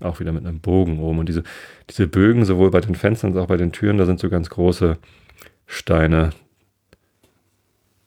Auch 0.00 0.20
wieder 0.20 0.32
mit 0.32 0.46
einem 0.46 0.60
Bogen 0.60 1.00
oben. 1.00 1.18
Und 1.18 1.28
diese, 1.28 1.42
diese 1.90 2.06
Bögen, 2.06 2.44
sowohl 2.44 2.70
bei 2.70 2.80
den 2.80 2.94
Fenstern 2.94 3.32
als 3.32 3.42
auch 3.42 3.48
bei 3.48 3.56
den 3.56 3.72
Türen, 3.72 3.98
da 3.98 4.06
sind 4.06 4.20
so 4.20 4.30
ganz 4.30 4.50
große 4.50 4.96
Steine 5.66 6.30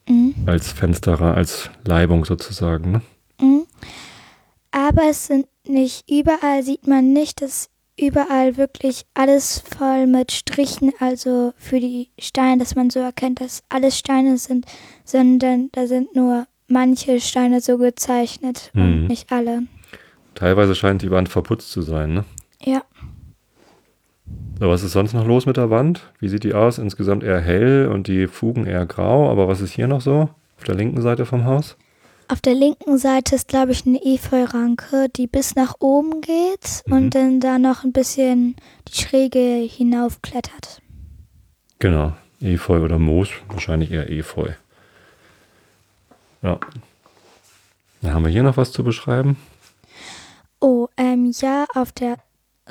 Mhm. 0.08 0.34
als 0.46 0.72
Fenster, 0.72 1.22
als 1.22 1.70
Leibung 1.86 2.26
sozusagen. 2.26 2.92
Ne? 2.92 3.02
Mhm. 3.42 3.66
Aber 4.72 5.04
es 5.10 5.28
sind 5.28 5.48
nicht, 5.68 6.10
überall 6.10 6.64
sieht 6.64 6.88
man 6.88 7.14
nicht, 7.14 7.42
dass 7.42 7.70
überall 7.98 8.58
wirklich 8.58 9.06
alles 9.14 9.60
voll 9.78 10.08
mit 10.08 10.32
Strichen, 10.32 10.92
also 11.00 11.54
für 11.58 11.80
die 11.80 12.10
Steine, 12.20 12.58
dass 12.58 12.76
man 12.76 12.90
so 12.90 13.00
erkennt, 13.00 13.40
dass 13.40 13.62
alles 13.70 13.98
Steine 14.00 14.38
sind, 14.38 14.66
sondern 15.06 15.70
da 15.74 15.86
sind 15.86 16.16
nur 16.16 16.48
manche 16.68 17.20
Steine 17.22 17.62
so 17.62 17.78
gezeichnet 17.78 18.72
Mhm. 18.74 18.82
und 18.82 19.08
nicht 19.08 19.32
alle. 19.32 19.64
Teilweise 20.34 20.74
scheint 20.74 21.04
die 21.04 21.12
Wand 21.12 21.30
verputzt 21.30 21.72
zu 21.72 21.84
sein. 21.84 22.14
Ne? 22.16 22.26
Ja. 22.64 22.82
So, 24.60 24.70
was 24.70 24.82
ist 24.84 24.94
sonst 24.94 25.14
noch 25.14 25.26
los 25.28 25.46
mit 25.46 25.58
der 25.58 25.70
Wand? 25.70 26.12
Wie 26.20 26.30
sieht 26.30 26.44
die 26.44 26.54
aus? 26.54 26.78
Insgesamt 26.80 27.24
eher 27.24 27.40
hell 27.42 27.90
und 27.94 28.08
die 28.08 28.28
Fugen 28.28 28.66
eher 28.66 28.86
grau. 28.88 29.30
Aber 29.30 29.48
was 29.48 29.62
ist 29.62 29.72
hier 29.72 29.88
noch 29.88 30.02
so? 30.02 30.30
Auf 30.58 30.64
der 30.66 30.76
linken 30.76 31.02
Seite 31.02 31.26
vom 31.26 31.46
Haus? 31.46 31.76
Auf 32.28 32.42
der 32.42 32.54
linken 32.56 32.98
Seite 32.98 33.36
ist, 33.36 33.48
glaube 33.48 33.72
ich, 33.74 33.86
eine 33.86 34.04
Efeuranke, 34.04 35.08
die 35.10 35.28
bis 35.28 35.56
nach 35.56 35.76
oben 35.80 36.22
geht 36.22 36.84
Mhm. 36.86 36.94
und 36.94 37.16
dann 37.16 37.40
da 37.40 37.60
noch 37.60 37.84
ein 37.84 37.92
bisschen 37.94 38.56
die 38.88 39.02
Schräge 39.02 39.68
hinaufklettert. 39.70 40.82
Genau. 41.80 42.14
Efeu 42.42 42.82
oder 42.82 42.98
Moos. 43.00 43.30
Wahrscheinlich 43.50 43.92
eher 43.92 44.10
Efeu. 44.10 44.50
Ja. 46.42 46.60
Dann 48.02 48.14
haben 48.14 48.24
wir 48.26 48.32
hier 48.32 48.44
noch 48.44 48.58
was 48.58 48.72
zu 48.72 48.84
beschreiben. 48.84 49.38
Oh, 50.60 50.88
ähm, 50.98 51.32
ja, 51.40 51.66
auf 51.74 51.92
der 51.92 52.18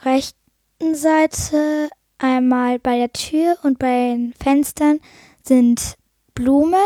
rechten 0.03 0.95
Seite 0.95 1.89
einmal 2.19 2.79
bei 2.79 2.99
der 2.99 3.13
Tür 3.13 3.57
und 3.63 3.79
bei 3.79 4.13
den 4.15 4.35
Fenstern 4.43 5.01
sind 5.43 5.97
Blumen. 6.35 6.79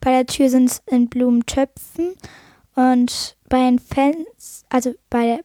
Bei 0.00 0.10
der 0.12 0.26
Tür 0.26 0.48
sind 0.50 0.70
es 0.70 0.82
in 0.86 1.08
Blumentöpfen 1.08 2.14
und 2.74 3.36
bei 3.48 3.58
den 3.58 3.78
Fenstern, 3.78 4.24
also 4.70 4.94
bei 5.10 5.26
der 5.26 5.40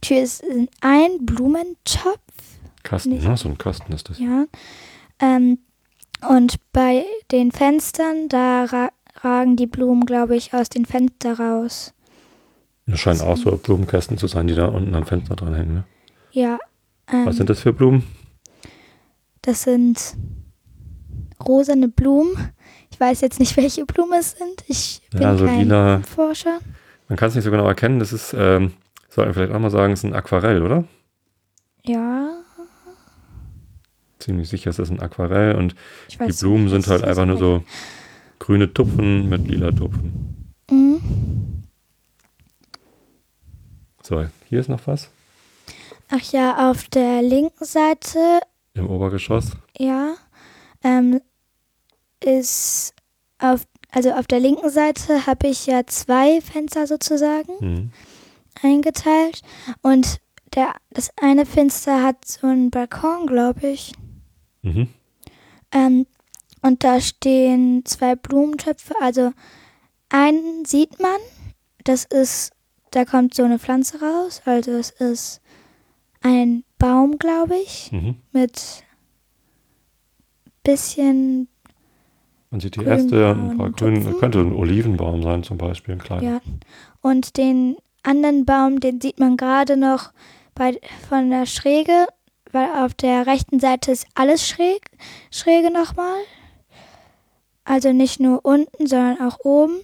Tür 0.00 0.22
ist 0.22 0.44
ein 0.80 1.18
Blumentopf, 1.26 2.20
Kasten, 2.82 3.10
Nicht- 3.10 3.26
ne? 3.26 3.36
So 3.36 3.48
ein 3.48 3.58
Kasten 3.58 3.92
ist 3.92 4.08
das. 4.10 4.18
ja. 4.18 4.44
Ähm, 5.20 5.58
und 6.28 6.56
bei 6.72 7.04
den 7.32 7.50
Fenstern, 7.52 8.28
da 8.28 8.64
ra 8.64 8.88
ragen 9.22 9.56
die 9.56 9.66
Blumen, 9.66 10.04
glaube 10.06 10.36
ich, 10.36 10.52
aus 10.54 10.68
den 10.68 10.84
Fenstern 10.86 11.34
raus. 11.34 11.92
Das 12.86 13.00
scheinen 13.00 13.20
auch 13.22 13.36
so 13.36 13.56
Blumenkästen 13.56 14.18
zu 14.18 14.26
sein, 14.26 14.46
die 14.46 14.54
da 14.54 14.66
unten 14.66 14.94
am 14.94 15.06
Fenster 15.06 15.36
dran 15.36 15.54
hängen. 15.54 15.74
Ne? 15.74 15.84
Ja. 16.32 16.58
Ähm, 17.10 17.24
Was 17.26 17.36
sind 17.36 17.48
das 17.48 17.60
für 17.60 17.72
Blumen? 17.72 18.04
Das 19.42 19.62
sind 19.62 20.14
rosane 21.46 21.88
Blumen. 21.88 22.50
Ich 22.94 23.00
weiß 23.00 23.22
jetzt 23.22 23.40
nicht, 23.40 23.56
welche 23.56 23.84
Blumen 23.84 24.18
es 24.20 24.32
sind. 24.32 24.62
Ich 24.68 25.02
bin 25.10 25.22
Ja, 25.22 25.36
so 25.36 25.46
kein 25.46 25.60
lila. 25.60 26.00
Forscher. 26.02 26.60
Man 27.08 27.16
kann 27.18 27.28
es 27.28 27.34
nicht 27.34 27.42
so 27.44 27.50
genau 27.50 27.66
erkennen. 27.66 27.98
Das 27.98 28.12
ist, 28.12 28.32
ähm, 28.38 28.72
soll 29.10 29.24
man 29.26 29.34
vielleicht 29.34 29.52
auch 29.52 29.58
mal 29.58 29.70
sagen, 29.70 29.92
es 29.92 30.00
ist 30.00 30.04
ein 30.04 30.14
Aquarell, 30.14 30.62
oder? 30.62 30.84
Ja, 31.84 32.30
Ziemlich 34.20 34.48
sicher 34.48 34.70
ist 34.70 34.78
das 34.78 34.90
ein 34.90 35.00
Aquarell 35.00 35.54
und 35.56 35.74
ich 36.08 36.16
die 36.16 36.32
Blumen 36.32 36.64
nicht, 36.64 36.70
sind 36.72 36.86
halt 36.86 37.04
einfach 37.04 37.26
nur 37.26 37.36
so 37.36 37.62
grüne 38.38 38.72
Tupfen 38.72 39.28
mit 39.28 39.46
lila 39.48 39.70
Tupfen. 39.70 40.54
Mhm. 40.70 41.62
So, 44.02 44.24
hier 44.48 44.60
ist 44.60 44.68
noch 44.70 44.86
was 44.86 45.10
Ach 46.08 46.22
ja, 46.32 46.70
auf 46.70 46.84
der 46.88 47.20
linken 47.22 47.64
Seite, 47.66 48.40
im 48.72 48.88
Obergeschoss. 48.88 49.50
ja, 49.76 50.14
ähm, 50.82 51.20
ist 52.24 52.94
auf, 53.38 53.66
also 53.90 54.12
auf 54.12 54.26
der 54.26 54.40
linken 54.40 54.70
Seite 54.70 55.26
habe 55.26 55.48
ich 55.48 55.66
ja 55.66 55.86
zwei 55.86 56.40
Fenster 56.40 56.86
sozusagen 56.86 57.52
Mhm. 57.60 57.90
eingeteilt 58.62 59.42
und 59.82 60.18
der, 60.54 60.74
das 60.90 61.10
eine 61.20 61.46
Fenster 61.46 62.02
hat 62.02 62.24
so 62.24 62.46
einen 62.46 62.70
Balkon, 62.70 63.26
glaube 63.26 63.66
ich. 63.68 63.92
Mhm. 64.62 64.88
Ähm, 65.72 66.06
und 66.62 66.84
da 66.84 67.00
stehen 67.00 67.84
zwei 67.84 68.14
Blumentöpfe. 68.14 68.94
Also 69.00 69.32
einen 70.08 70.64
sieht 70.64 71.00
man, 71.00 71.16
das 71.84 72.04
ist 72.04 72.52
da 72.92 73.04
kommt 73.04 73.34
so 73.34 73.42
eine 73.42 73.58
Pflanze 73.58 74.00
raus. 74.00 74.40
Also 74.44 74.70
es 74.70 74.90
ist 74.90 75.40
ein 76.20 76.62
Baum, 76.78 77.18
glaube 77.18 77.56
ich, 77.56 77.90
Mhm. 77.90 78.16
mit 78.30 78.84
bisschen, 80.62 81.48
Man 82.54 82.60
sieht 82.60 82.76
die 82.76 82.84
erste, 82.84 83.30
ein 83.30 83.56
paar 83.56 83.70
braun, 83.70 83.72
grün, 83.72 83.94
Tupfen. 84.04 84.20
könnte 84.20 84.38
ein 84.38 84.52
Olivenbaum 84.52 85.24
sein 85.24 85.42
zum 85.42 85.58
Beispiel, 85.58 85.96
ein 85.96 86.00
kleiner. 86.00 86.22
ja. 86.22 86.40
Und 87.00 87.36
den 87.36 87.76
anderen 88.04 88.44
Baum, 88.44 88.78
den 88.78 89.00
sieht 89.00 89.18
man 89.18 89.36
gerade 89.36 89.76
noch 89.76 90.12
bei, 90.54 90.78
von 91.08 91.30
der 91.30 91.46
Schräge, 91.46 92.06
weil 92.52 92.68
auf 92.84 92.94
der 92.94 93.26
rechten 93.26 93.58
Seite 93.58 93.90
ist 93.90 94.06
alles 94.14 94.46
schräg, 94.46 94.82
schräge 95.32 95.72
nochmal. 95.72 96.14
Also 97.64 97.92
nicht 97.92 98.20
nur 98.20 98.44
unten, 98.44 98.86
sondern 98.86 99.20
auch 99.20 99.40
oben 99.42 99.80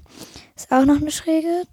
ist 0.55 0.71
auch 0.71 0.85
noch 0.85 1.01
eine 1.01 1.11
Schräge. 1.11 1.65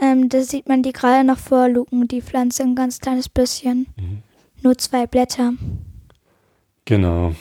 Ähm, 0.00 0.30
da 0.30 0.40
sieht 0.40 0.70
man 0.70 0.82
die 0.82 0.94
gerade 0.94 1.22
noch 1.22 1.38
vorluken, 1.38 2.08
die 2.08 2.22
Pflanze 2.22 2.62
ein 2.62 2.74
ganz 2.74 3.00
kleines 3.00 3.28
bisschen. 3.28 3.88
Mhm. 3.98 4.22
Nur 4.62 4.78
zwei 4.78 5.06
Blätter. 5.06 5.52
Genau. 6.86 7.34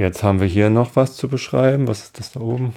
Jetzt 0.00 0.22
haben 0.22 0.40
wir 0.40 0.46
hier 0.46 0.70
noch 0.70 0.96
was 0.96 1.14
zu 1.14 1.28
beschreiben. 1.28 1.86
Was 1.86 2.04
ist 2.04 2.18
das 2.18 2.32
da 2.32 2.40
oben? 2.40 2.72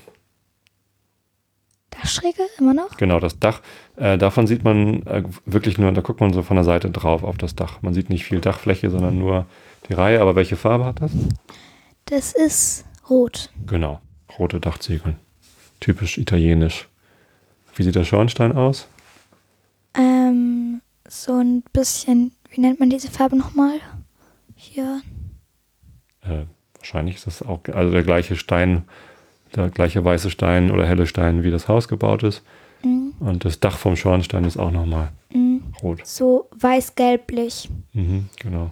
Dachschräge 1.89 2.44
immer 2.60 2.74
noch? 2.74 2.98
Genau, 2.98 3.22
das 3.22 3.39
Dach. 3.39 3.62
Äh, 3.96 4.18
davon 4.18 4.46
sieht 4.46 4.65
man 4.65 5.03
äh, 5.03 5.24
wirklich 5.46 5.77
nur, 5.77 5.89
da 5.94 6.01
guckt 6.01 6.20
man 6.20 6.34
so 6.34 6.44
von 6.44 6.58
der 6.58 6.65
Seite 6.65 6.92
drauf 6.92 7.24
auf 7.24 7.38
das 7.38 7.56
Dach. 7.56 7.82
Man 7.82 7.94
sieht 7.94 8.10
nicht 8.10 8.25
viel 8.25 8.42
Dachfläche, 8.42 8.89
sondern 8.89 9.18
nur 9.20 9.46
die 9.88 9.94
Reihe. 9.94 10.20
Aber 10.20 10.36
welche 10.36 10.58
Farbe 10.58 10.84
hat 10.84 11.00
das? 11.00 11.13
Das 12.03 12.34
ist 12.34 12.84
rot. 13.10 13.51
Genau, 13.68 14.01
rote 14.38 14.60
Dachziegel. 14.60 15.15
Typisch 15.80 16.18
italienisch. 16.18 16.89
Wie 17.74 17.84
sieht 17.84 17.96
der 17.96 18.03
Schornstein 18.03 18.51
aus? 18.51 18.89
Ähm, 19.94 20.82
so 21.08 21.36
ein 21.36 21.63
bisschen, 21.72 22.34
wie 22.50 22.60
nennt 22.60 22.82
man 22.82 22.89
diese 22.89 23.10
Farbe 23.10 23.38
nochmal? 23.38 23.80
Hier. 24.58 25.01
Äh, 26.24 26.48
wahrscheinlich 26.84 27.16
ist 27.16 27.28
das 27.28 27.42
auch 27.42 27.62
also 27.72 27.92
der 27.94 28.04
gleiche 28.04 28.36
Stein, 28.36 28.84
der 29.56 29.70
gleiche 29.70 30.04
weiße 30.04 30.30
Stein 30.30 30.70
oder 30.70 30.86
helle 30.86 31.08
Stein, 31.08 31.44
wie 31.44 31.50
das 31.52 31.68
Haus 31.70 31.88
gebaut 31.88 32.24
ist. 32.24 32.44
Mhm. 32.84 33.13
Und 33.22 33.46
das 33.46 33.60
Dach 33.62 33.78
vom 33.78 33.96
Schornstein 33.96 34.44
ist 34.44 34.58
auch 34.58 34.72
nochmal 34.72 35.12
Mhm. 35.34 35.62
rot. 35.82 36.06
So 36.06 36.50
weiß-gelblich. 36.60 37.70
Mhm, 37.94 38.28
genau. 38.40 38.72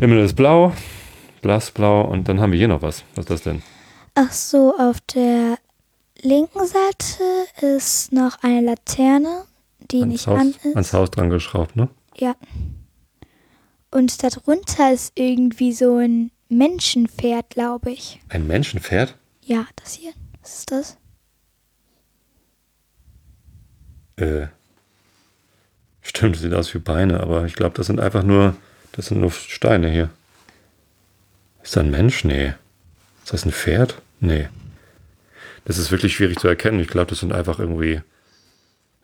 Himmel 0.00 0.20
ist 0.24 0.34
blau, 0.34 0.72
blassblau 1.42 2.02
und 2.02 2.26
dann 2.28 2.40
haben 2.40 2.52
wir 2.52 2.58
hier 2.58 2.68
noch 2.68 2.82
was. 2.82 3.04
Was 3.14 3.24
ist 3.24 3.30
das 3.30 3.42
denn? 3.42 3.62
Ach 4.14 4.32
so, 4.32 4.74
auf 4.78 5.00
der 5.14 5.58
linken 6.22 6.66
Seite 6.66 7.22
ist 7.76 8.12
noch 8.12 8.42
eine 8.42 8.62
Laterne, 8.62 9.44
die 9.90 9.98
Ans 10.00 10.12
nicht 10.12 10.26
Haus, 10.26 10.40
an 10.40 10.48
ist. 10.64 10.74
ans 10.74 10.92
Haus 10.94 11.10
dran 11.10 11.28
geschraubt, 11.30 11.76
ne? 11.76 11.88
Ja. 12.16 12.34
Und 13.90 14.22
darunter 14.22 14.92
ist 14.92 15.12
irgendwie 15.14 15.72
so 15.72 15.96
ein 15.96 16.30
Menschenpferd, 16.48 17.50
glaube 17.50 17.90
ich. 17.90 18.20
Ein 18.28 18.46
Menschenpferd? 18.46 19.16
Ja, 19.44 19.66
das 19.76 19.94
hier. 19.94 20.12
Was 20.42 20.58
ist 20.58 20.70
das? 20.70 20.96
Äh. 24.16 24.48
Stimmt, 26.02 26.36
sieht 26.36 26.54
aus 26.54 26.72
wie 26.74 26.78
Beine, 26.78 27.20
aber 27.20 27.44
ich 27.44 27.54
glaube, 27.54 27.76
das 27.76 27.86
sind 27.86 28.00
einfach 28.00 28.22
nur, 28.22 28.56
das 28.92 29.06
sind 29.06 29.20
nur 29.20 29.30
Steine 29.30 29.90
hier. 29.90 30.10
Ist 31.62 31.76
das 31.76 31.84
ein 31.84 31.90
Mensch? 31.90 32.24
Nee. 32.24 32.54
Ist 33.24 33.32
das 33.32 33.44
ein 33.44 33.52
Pferd? 33.52 34.00
Nee. 34.20 34.48
Das 35.64 35.76
ist 35.76 35.90
wirklich 35.90 36.14
schwierig 36.14 36.38
zu 36.38 36.48
erkennen. 36.48 36.80
Ich 36.80 36.88
glaube, 36.88 37.10
das 37.10 37.20
sind 37.20 37.32
einfach 37.32 37.58
irgendwie, 37.58 38.00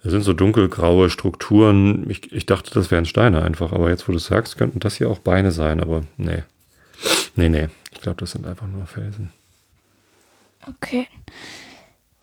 das 0.05 0.13
sind 0.13 0.23
so 0.23 0.35
dunkelgraue 0.35 1.09
Strukturen. 1.09 2.09
Ich, 2.11 2.31
ich 2.31 2.45
dachte, 2.45 2.71
das 2.75 2.91
wären 2.91 3.07
Steine 3.07 3.43
einfach, 3.43 3.73
aber 3.73 3.89
jetzt, 3.89 4.07
wo 4.07 4.13
du 4.13 4.19
es 4.19 4.27
sagst, 4.27 4.59
könnten 4.59 4.79
das 4.79 4.97
hier 4.97 5.09
auch 5.09 5.19
Beine 5.19 5.51
sein, 5.51 5.81
aber 5.81 6.03
nee. 6.19 6.43
Nee, 7.37 7.49
nee. 7.49 7.69
Ich 7.91 8.03
glaube, 8.03 8.21
das 8.21 8.33
sind 8.33 8.47
einfach 8.47 8.67
nur 8.67 8.85
Felsen. 8.87 9.33
Okay. 10.69 11.07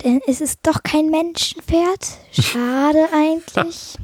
Denn 0.04 0.20
ist 0.28 0.42
es 0.42 0.62
doch 0.62 0.84
kein 0.84 1.10
Menschenpferd. 1.10 2.20
Schade 2.32 3.08
eigentlich. 3.14 3.98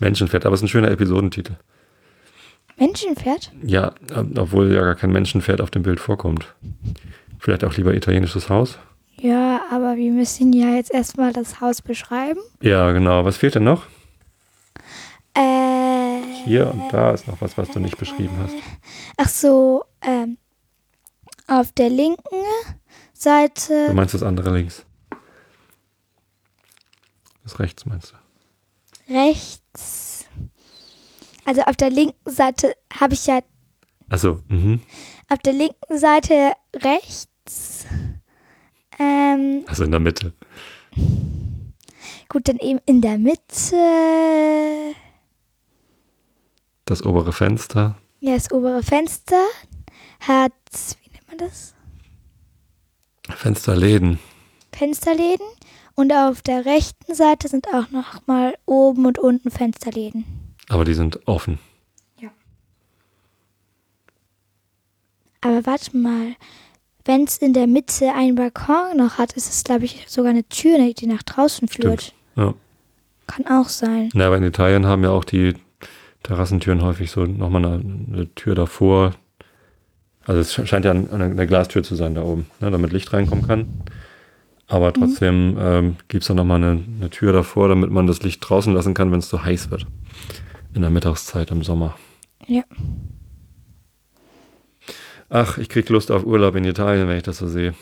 Menschenpferd, 0.00 0.44
aber 0.44 0.54
es 0.54 0.60
ist 0.60 0.64
ein 0.64 0.68
schöner 0.68 0.90
Episodentitel. 0.90 1.52
Menschenpferd? 2.78 3.52
Ja, 3.62 3.94
obwohl 4.36 4.74
ja 4.74 4.82
gar 4.82 4.96
kein 4.96 5.12
Menschenpferd 5.12 5.60
auf 5.60 5.70
dem 5.70 5.84
Bild 5.84 6.00
vorkommt. 6.00 6.52
Vielleicht 7.38 7.62
auch 7.62 7.76
lieber 7.76 7.94
italienisches 7.94 8.48
Haus. 8.48 8.76
Ja, 9.20 9.60
aber 9.70 9.87
wir 9.98 10.12
müssen 10.12 10.52
ja 10.52 10.74
jetzt 10.76 10.92
erstmal 10.92 11.32
das 11.32 11.60
Haus 11.60 11.82
beschreiben. 11.82 12.40
Ja, 12.62 12.92
genau. 12.92 13.24
Was 13.24 13.36
fehlt 13.36 13.54
denn 13.56 13.64
noch? 13.64 13.86
Äh, 15.34 16.20
Hier 16.44 16.70
und 16.72 16.88
da 16.92 17.12
ist 17.12 17.26
noch 17.28 17.40
was, 17.40 17.58
was 17.58 17.68
du 17.70 17.80
nicht 17.80 17.98
beschrieben 17.98 18.36
hast. 18.42 18.54
ach 19.16 19.28
so, 19.28 19.84
ähm, 20.02 20.38
auf 21.46 21.72
der 21.72 21.90
linken 21.90 22.22
Du 22.30 23.22
Seite, 23.22 23.92
meinst 23.94 24.14
das 24.14 24.22
andere 24.22 24.54
links? 24.56 24.84
Das 27.42 27.58
rechts 27.58 27.84
meinst 27.86 28.12
du? 28.12 29.12
rechts, 29.12 30.26
also 31.44 31.62
auf 31.62 31.76
der 31.76 31.90
linken 31.90 32.30
Seite 32.30 32.74
habe 32.98 33.14
ich 33.14 33.26
ja, 33.26 33.40
Achso, 34.10 34.40
mhm. 34.48 34.80
auf 35.28 35.38
der 35.40 35.52
linken 35.54 35.98
Seite 35.98 36.52
rechts, 36.76 37.86
ähm, 38.98 39.64
Also 39.66 39.84
in 39.84 39.90
der 39.90 40.00
Mitte. 40.00 40.32
gut, 42.28 42.48
dann 42.48 42.58
eben 42.58 42.80
in 42.86 43.00
der 43.00 43.18
Mitte, 43.18 44.94
Das 46.84 47.04
obere 47.04 47.32
Fenster. 47.32 47.96
ja, 48.20 48.34
das 48.34 48.50
obere 48.50 48.82
Fenster 48.82 49.42
hat, 50.20 50.52
wie 51.02 51.10
nennt 51.12 51.28
man 51.28 51.38
das? 51.38 51.74
Fensterläden. 53.30 54.18
Fensterläden 54.72 55.46
und 55.94 56.12
auf 56.12 56.42
der 56.42 56.64
rechten 56.64 57.14
Seite 57.14 57.48
sind 57.48 57.68
auch 57.68 57.90
noch 57.90 58.26
mal 58.26 58.56
oben 58.66 59.06
und 59.06 59.18
unten 59.18 59.50
Fensterläden. 59.50 60.24
Aber 60.68 60.84
die 60.84 60.94
sind 60.94 61.26
offen. 61.26 61.58
Aber 65.40 65.64
warte 65.66 65.96
mal, 65.96 66.34
wenn 67.08 67.24
es 67.24 67.38
in 67.38 67.54
der 67.54 67.66
Mitte 67.66 68.12
einen 68.14 68.34
Balkon 68.34 68.98
noch 68.98 69.16
hat, 69.16 69.32
ist 69.32 69.50
es, 69.50 69.64
glaube 69.64 69.86
ich, 69.86 70.04
sogar 70.06 70.30
eine 70.30 70.46
Tür, 70.48 70.78
die 70.92 71.06
nach 71.06 71.22
draußen 71.22 71.66
führt. 71.66 72.12
Ja. 72.36 72.54
Kann 73.26 73.46
auch 73.46 73.68
sein. 73.68 74.10
Na, 74.12 74.26
aber 74.26 74.36
in 74.36 74.44
Italien 74.44 74.86
haben 74.86 75.02
ja 75.02 75.10
auch 75.10 75.24
die 75.24 75.54
Terrassentüren 76.22 76.82
häufig 76.82 77.10
so 77.10 77.24
nochmal 77.24 77.64
eine, 77.64 77.82
eine 78.12 78.34
Tür 78.34 78.54
davor. 78.54 79.14
Also 80.26 80.40
es 80.40 80.68
scheint 80.68 80.84
ja 80.84 80.90
eine, 80.90 81.10
eine 81.10 81.46
Glastür 81.46 81.82
zu 81.82 81.94
sein 81.94 82.14
da 82.14 82.22
oben, 82.22 82.46
ne, 82.60 82.70
damit 82.70 82.92
Licht 82.92 83.10
reinkommen 83.10 83.46
kann. 83.46 83.66
Aber 84.66 84.92
trotzdem 84.92 85.56
ähm, 85.58 85.96
gibt 86.08 86.24
es 86.24 86.28
da 86.28 86.34
nochmal 86.34 86.62
eine, 86.62 86.84
eine 87.00 87.08
Tür 87.08 87.32
davor, 87.32 87.68
damit 87.68 87.90
man 87.90 88.06
das 88.06 88.22
Licht 88.22 88.46
draußen 88.46 88.74
lassen 88.74 88.92
kann, 88.92 89.10
wenn 89.12 89.20
es 89.20 89.30
so 89.30 89.42
heiß 89.42 89.70
wird. 89.70 89.86
In 90.74 90.82
der 90.82 90.90
Mittagszeit 90.90 91.50
im 91.50 91.62
Sommer. 91.62 91.96
Ja. 92.46 92.64
Ach, 95.30 95.58
ich 95.58 95.68
krieg 95.68 95.88
Lust 95.88 96.10
auf 96.10 96.24
Urlaub 96.24 96.54
in 96.56 96.64
Italien, 96.64 97.08
wenn 97.08 97.18
ich 97.18 97.22
das 97.22 97.38
so 97.38 97.48
sehe. 97.48 97.74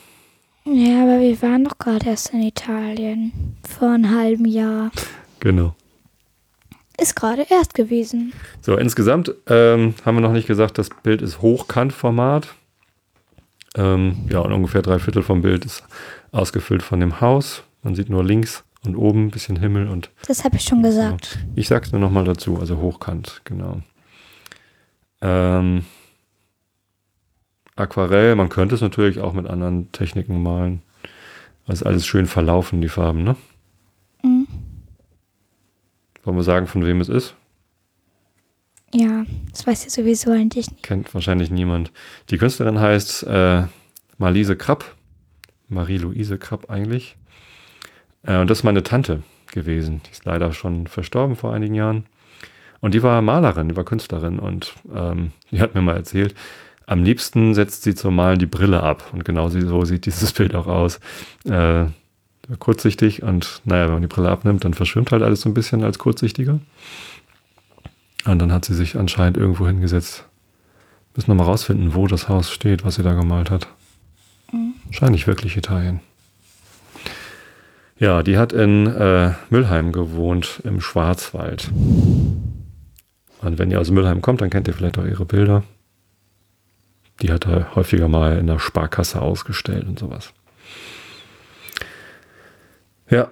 Ja, 0.64 1.04
aber 1.04 1.20
wir 1.20 1.40
waren 1.42 1.64
doch 1.64 1.78
gerade 1.78 2.06
erst 2.06 2.32
in 2.32 2.42
Italien. 2.42 3.56
Vor 3.78 3.90
einem 3.90 4.10
halben 4.14 4.46
Jahr. 4.46 4.90
Genau. 5.38 5.74
Ist 7.00 7.14
gerade 7.14 7.46
erst 7.48 7.74
gewesen. 7.74 8.32
So, 8.62 8.76
insgesamt 8.76 9.32
ähm, 9.46 9.94
haben 10.04 10.16
wir 10.16 10.22
noch 10.22 10.32
nicht 10.32 10.48
gesagt, 10.48 10.78
das 10.78 10.88
Bild 11.02 11.22
ist 11.22 11.40
Hochkantformat. 11.40 12.48
Ähm, 13.76 14.26
ja, 14.30 14.40
und 14.40 14.52
ungefähr 14.52 14.82
drei 14.82 14.98
Viertel 14.98 15.22
vom 15.22 15.42
Bild 15.42 15.64
ist 15.64 15.84
ausgefüllt 16.32 16.82
von 16.82 16.98
dem 16.98 17.20
Haus. 17.20 17.62
Man 17.82 17.94
sieht 17.94 18.08
nur 18.08 18.24
links 18.24 18.64
und 18.84 18.96
oben 18.96 19.26
ein 19.26 19.30
bisschen 19.30 19.56
Himmel 19.56 19.88
und 19.88 20.10
Das 20.26 20.42
habe 20.42 20.56
ich 20.56 20.62
schon 20.62 20.82
gesagt. 20.82 21.38
ich 21.54 21.68
sag's 21.68 21.92
nur 21.92 22.00
nochmal 22.00 22.24
dazu, 22.24 22.58
also 22.58 22.78
hochkant, 22.78 23.42
genau. 23.44 23.82
Ähm, 25.20 25.84
Aquarell, 27.76 28.34
man 28.34 28.48
könnte 28.48 28.74
es 28.74 28.80
natürlich 28.80 29.20
auch 29.20 29.34
mit 29.34 29.46
anderen 29.46 29.92
Techniken 29.92 30.42
malen. 30.42 30.82
Also 31.66 31.84
alles 31.84 32.06
schön 32.06 32.26
verlaufen, 32.26 32.80
die 32.80 32.88
Farben, 32.88 33.22
ne? 33.22 33.36
Mhm. 34.22 34.46
Wollen 36.24 36.36
wir 36.36 36.42
sagen, 36.42 36.66
von 36.66 36.84
wem 36.84 37.00
es 37.00 37.08
ist? 37.08 37.34
Ja, 38.94 39.24
das 39.50 39.66
weiß 39.66 39.84
ja 39.84 39.90
sowieso 39.90 40.30
eigentlich 40.30 40.70
nicht. 40.70 40.82
Kennt 40.82 41.12
wahrscheinlich 41.12 41.50
niemand. 41.50 41.92
Die 42.30 42.38
Künstlerin 42.38 42.80
heißt 42.80 43.24
äh, 43.24 43.64
Marlise 44.18 44.56
Krapp. 44.56 44.96
Marie-Louise 45.68 46.38
Krapp 46.38 46.70
eigentlich. 46.70 47.16
Äh, 48.22 48.38
und 48.38 48.48
das 48.48 48.58
ist 48.58 48.64
meine 48.64 48.82
Tante 48.82 49.22
gewesen. 49.52 50.00
Die 50.06 50.12
ist 50.12 50.24
leider 50.24 50.52
schon 50.52 50.86
verstorben 50.86 51.36
vor 51.36 51.52
einigen 51.52 51.74
Jahren. 51.74 52.06
Und 52.80 52.94
die 52.94 53.02
war 53.02 53.20
Malerin, 53.22 53.68
die 53.68 53.76
war 53.76 53.84
Künstlerin. 53.84 54.38
Und 54.38 54.74
ähm, 54.94 55.32
die 55.50 55.60
hat 55.60 55.74
mir 55.74 55.82
mal 55.82 55.96
erzählt, 55.96 56.34
am 56.86 57.02
liebsten 57.02 57.54
setzt 57.54 57.82
sie 57.82 57.94
zum 57.94 58.14
Malen 58.14 58.38
die 58.38 58.46
Brille 58.46 58.82
ab. 58.82 59.12
Und 59.12 59.24
genau 59.24 59.48
so 59.48 59.84
sieht 59.84 60.06
dieses 60.06 60.32
Bild 60.34 60.54
auch 60.54 60.66
aus. 60.66 61.00
Äh, 61.44 61.86
kurzsichtig 62.60 63.24
und 63.24 63.60
naja, 63.64 63.86
wenn 63.86 63.94
man 63.94 64.02
die 64.02 64.08
Brille 64.08 64.30
abnimmt, 64.30 64.64
dann 64.64 64.74
verschwimmt 64.74 65.10
halt 65.10 65.22
alles 65.22 65.40
so 65.40 65.48
ein 65.48 65.54
bisschen 65.54 65.82
als 65.82 65.98
kurzsichtiger. 65.98 66.60
Und 68.24 68.38
dann 68.38 68.52
hat 68.52 68.64
sie 68.64 68.74
sich 68.74 68.96
anscheinend 68.96 69.36
irgendwo 69.36 69.66
hingesetzt. 69.66 70.24
Müssen 71.16 71.28
wir 71.28 71.34
mal 71.34 71.44
rausfinden, 71.44 71.94
wo 71.94 72.06
das 72.06 72.28
Haus 72.28 72.52
steht, 72.52 72.84
was 72.84 72.96
sie 72.96 73.02
da 73.02 73.14
gemalt 73.14 73.50
hat. 73.50 73.66
Mhm. 74.52 74.74
Wahrscheinlich 74.84 75.26
wirklich 75.26 75.56
Italien. 75.56 76.00
Ja, 77.98 78.22
die 78.22 78.36
hat 78.36 78.52
in 78.52 78.86
äh, 78.86 79.32
Müllheim 79.48 79.90
gewohnt, 79.90 80.60
im 80.64 80.80
Schwarzwald. 80.80 81.70
Und 83.40 83.58
wenn 83.58 83.70
ihr 83.70 83.80
aus 83.80 83.90
Müllheim 83.90 84.20
kommt, 84.20 84.40
dann 84.40 84.50
kennt 84.50 84.68
ihr 84.68 84.74
vielleicht 84.74 84.98
auch 84.98 85.06
ihre 85.06 85.24
Bilder. 85.24 85.64
Die 87.22 87.32
hat 87.32 87.46
er 87.46 87.74
häufiger 87.74 88.08
mal 88.08 88.38
in 88.38 88.46
der 88.46 88.58
Sparkasse 88.58 89.22
ausgestellt 89.22 89.86
und 89.86 89.98
sowas. 89.98 90.32
Ja, 93.08 93.30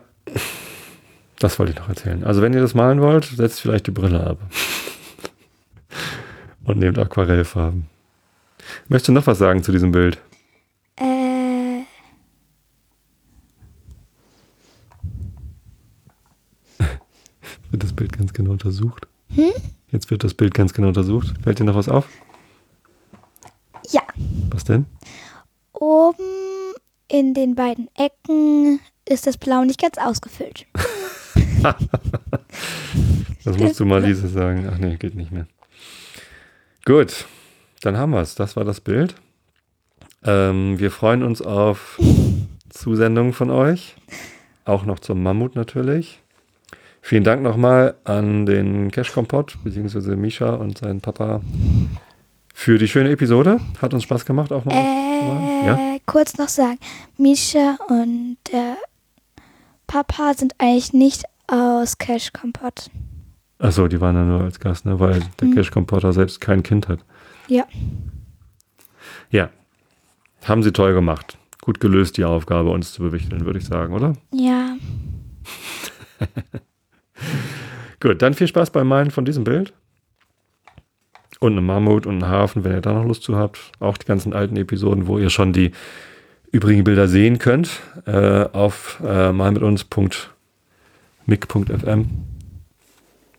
das 1.38 1.58
wollte 1.58 1.72
ich 1.72 1.78
noch 1.78 1.88
erzählen. 1.88 2.24
Also 2.24 2.42
wenn 2.42 2.54
ihr 2.54 2.60
das 2.60 2.74
malen 2.74 3.00
wollt, 3.00 3.24
setzt 3.24 3.60
vielleicht 3.60 3.86
die 3.86 3.90
Brille 3.90 4.24
ab. 4.24 4.38
und 6.64 6.78
nehmt 6.78 6.98
Aquarellfarben. 6.98 7.86
Möchtest 8.88 9.08
du 9.08 9.12
noch 9.12 9.26
was 9.26 9.38
sagen 9.38 9.62
zu 9.62 9.72
diesem 9.72 9.92
Bild? 9.92 10.18
Äh. 10.96 11.82
wird 17.70 17.82
das 17.82 17.92
Bild 17.92 18.16
ganz 18.16 18.32
genau 18.32 18.52
untersucht? 18.52 19.06
Hm? 19.34 19.52
Jetzt 19.90 20.10
wird 20.10 20.24
das 20.24 20.34
Bild 20.34 20.54
ganz 20.54 20.72
genau 20.72 20.88
untersucht. 20.88 21.34
Fällt 21.42 21.58
dir 21.58 21.64
noch 21.64 21.74
was 21.74 21.88
auf? 21.88 22.08
Ja. 23.90 24.02
Was 24.50 24.64
denn? 24.64 24.86
Oben 25.72 26.74
in 27.08 27.34
den 27.34 27.54
beiden 27.54 27.88
Ecken 27.94 28.80
ist 29.08 29.26
das 29.26 29.36
Blau 29.36 29.64
nicht 29.64 29.80
ganz 29.80 29.98
ausgefüllt. 29.98 30.66
das 33.44 33.58
musst 33.58 33.80
du 33.80 33.84
mal 33.84 34.02
Lise 34.04 34.28
sagen. 34.28 34.68
Ach 34.72 34.78
nee, 34.78 34.96
geht 34.96 35.14
nicht 35.14 35.32
mehr. 35.32 35.46
Gut, 36.84 37.26
dann 37.82 37.96
haben 37.96 38.12
wir 38.12 38.20
es. 38.20 38.34
Das 38.34 38.56
war 38.56 38.64
das 38.64 38.80
Bild. 38.80 39.14
Ähm, 40.24 40.78
wir 40.78 40.90
freuen 40.90 41.22
uns 41.22 41.42
auf 41.42 42.00
Zusendungen 42.70 43.32
von 43.32 43.50
euch. 43.50 43.96
Auch 44.64 44.84
noch 44.84 44.98
zum 44.98 45.22
Mammut 45.22 45.54
natürlich. 45.54 46.20
Vielen 47.02 47.24
Dank 47.24 47.42
nochmal 47.42 47.96
an 48.04 48.46
den 48.46 48.90
Cash 48.90 49.12
Kompott, 49.12 49.58
beziehungsweise 49.62 50.16
Misha 50.16 50.54
und 50.54 50.78
seinen 50.78 51.02
Papa 51.02 51.42
für 52.54 52.78
die 52.78 52.88
schöne 52.88 53.10
Episode. 53.10 53.60
Hat 53.82 53.92
uns 53.92 54.04
Spaß 54.04 54.24
gemacht 54.24 54.52
auch 54.52 54.64
mal. 54.64 54.72
Äh, 54.72 55.66
ja? 55.66 55.96
Kurz 56.06 56.38
noch 56.38 56.48
sagen, 56.48 56.78
Misha 57.18 57.76
und 57.88 58.38
der 58.50 58.76
Papa 59.86 60.32
sind 60.34 60.54
eigentlich 60.58 60.94
nicht 60.94 61.24
aus 61.48 61.98
Cash 61.98 62.32
Kompott. 62.32 62.90
Achso, 63.58 63.88
die 63.88 64.00
waren 64.00 64.14
ja 64.16 64.24
nur 64.24 64.42
als 64.42 64.60
Gast, 64.60 64.86
ne? 64.86 64.98
weil 64.98 65.20
der 65.40 65.48
mhm. 65.48 65.54
Cash 65.54 65.70
Kompotter 65.70 66.12
selbst 66.12 66.40
kein 66.40 66.62
Kind 66.62 66.88
hat. 66.88 67.00
Ja. 67.48 67.64
Ja. 69.30 69.50
Haben 70.44 70.62
sie 70.62 70.72
toll 70.72 70.94
gemacht. 70.94 71.36
Gut 71.60 71.80
gelöst, 71.80 72.16
die 72.16 72.24
Aufgabe, 72.24 72.70
uns 72.70 72.92
zu 72.92 73.02
bewichteln, 73.02 73.44
würde 73.44 73.58
ich 73.58 73.66
sagen, 73.66 73.94
oder? 73.94 74.14
Ja. 74.32 74.76
Gut, 78.00 78.22
dann 78.22 78.34
viel 78.34 78.48
Spaß 78.48 78.70
beim 78.70 78.86
Malen 78.86 79.10
von 79.10 79.24
diesem 79.24 79.44
Bild. 79.44 79.72
Und 81.40 81.52
einem 81.52 81.66
Mammut 81.66 82.06
und 82.06 82.22
einem 82.22 82.30
Hafen, 82.30 82.64
wenn 82.64 82.72
ihr 82.72 82.80
da 82.80 82.92
noch 82.92 83.04
Lust 83.04 83.22
zu 83.22 83.36
habt. 83.36 83.72
Auch 83.80 83.98
die 83.98 84.06
ganzen 84.06 84.32
alten 84.32 84.56
Episoden, 84.56 85.06
wo 85.06 85.18
ihr 85.18 85.30
schon 85.30 85.52
die 85.52 85.72
übrigen 86.52 86.84
Bilder 86.84 87.08
sehen 87.08 87.38
könnt, 87.38 87.80
äh, 88.06 88.44
auf 88.52 89.02
äh, 89.04 89.32
malmituns.mic.fm. 89.32 92.06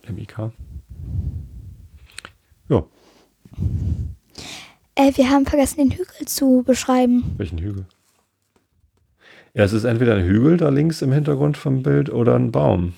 MIK. 0.08 0.52
Ja. 2.68 2.84
Äh, 4.94 5.12
wir 5.14 5.30
haben 5.30 5.46
vergessen, 5.46 5.78
den 5.78 5.92
Hügel 5.92 6.26
zu 6.26 6.62
beschreiben. 6.64 7.34
Welchen 7.38 7.58
Hügel? 7.58 7.86
Ja, 9.54 9.64
es 9.64 9.72
ist 9.72 9.84
entweder 9.84 10.16
ein 10.16 10.24
Hügel 10.24 10.58
da 10.58 10.68
links 10.68 11.00
im 11.00 11.12
Hintergrund 11.12 11.56
vom 11.56 11.82
Bild 11.82 12.10
oder 12.10 12.34
ein 12.34 12.52
Baum. 12.52 12.92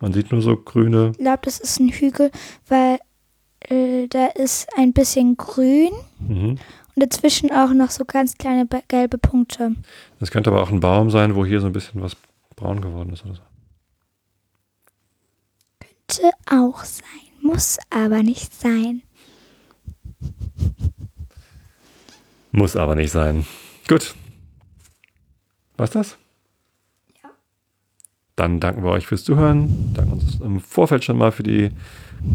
Man 0.00 0.12
sieht 0.12 0.32
nur 0.32 0.42
so 0.42 0.56
grüne. 0.56 1.12
Ich 1.12 1.18
glaube, 1.18 1.40
das 1.42 1.60
ist 1.60 1.78
ein 1.78 1.90
Hügel, 1.90 2.32
weil 2.68 2.98
äh, 3.60 4.06
da 4.08 4.26
ist 4.26 4.68
ein 4.76 4.92
bisschen 4.92 5.36
grün 5.36 5.90
mhm. 6.20 6.50
und 6.50 6.58
dazwischen 6.96 7.50
auch 7.50 7.72
noch 7.72 7.90
so 7.90 8.04
ganz 8.04 8.36
kleine 8.36 8.66
gelbe 8.88 9.18
Punkte. 9.18 9.74
Das 10.20 10.30
könnte 10.30 10.50
aber 10.50 10.62
auch 10.62 10.70
ein 10.70 10.80
Baum 10.80 11.10
sein, 11.10 11.34
wo 11.34 11.44
hier 11.44 11.60
so 11.60 11.66
ein 11.66 11.72
bisschen 11.72 12.02
was 12.02 12.16
braun 12.56 12.80
geworden 12.80 13.12
ist 13.12 13.24
oder 13.24 13.34
so. 13.34 13.42
Könnte 15.80 16.36
auch 16.50 16.84
sein, 16.84 17.04
muss 17.42 17.78
aber 17.90 18.22
nicht 18.22 18.54
sein. 18.54 19.02
Muss 22.50 22.76
aber 22.76 22.94
nicht 22.94 23.12
sein. 23.12 23.46
Gut. 23.88 24.14
Was 25.76 25.90
das? 25.90 26.16
Dann 28.34 28.60
danken 28.60 28.84
wir 28.84 28.90
euch 28.90 29.06
fürs 29.06 29.24
Zuhören. 29.24 29.92
Danken 29.94 30.07
uns 30.22 30.40
im 30.40 30.60
Vorfeld 30.60 31.04
schon 31.04 31.18
mal 31.18 31.32
für 31.32 31.42
die 31.42 31.70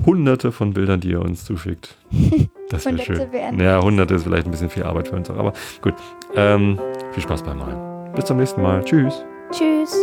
hunderte 0.06 0.52
von 0.52 0.74
Bildern, 0.74 1.00
die 1.00 1.12
ihr 1.12 1.22
uns 1.22 1.46
zuschickt. 1.46 1.96
Das 2.70 2.86
wäre 2.86 2.98
schön. 2.98 3.32
Werden. 3.32 3.60
Ja, 3.60 3.84
hunderte 3.84 4.16
ist 4.16 4.24
vielleicht 4.24 4.48
ein 4.48 4.52
bisschen 4.52 4.70
viel 4.70 4.82
Arbeit 4.82 5.10
für 5.10 5.16
uns 5.16 5.30
auch, 5.30 5.38
aber 5.38 5.54
gut. 5.82 5.94
Ähm, 6.34 6.80
viel 7.12 7.22
Spaß 7.22 7.44
beim 7.44 7.60
Malen. 7.60 8.12
Bis 8.16 8.26
zum 8.26 8.38
nächsten 8.38 8.64
Mal. 8.64 8.84
Tschüss. 8.84 9.24
Tschüss. 9.52 9.96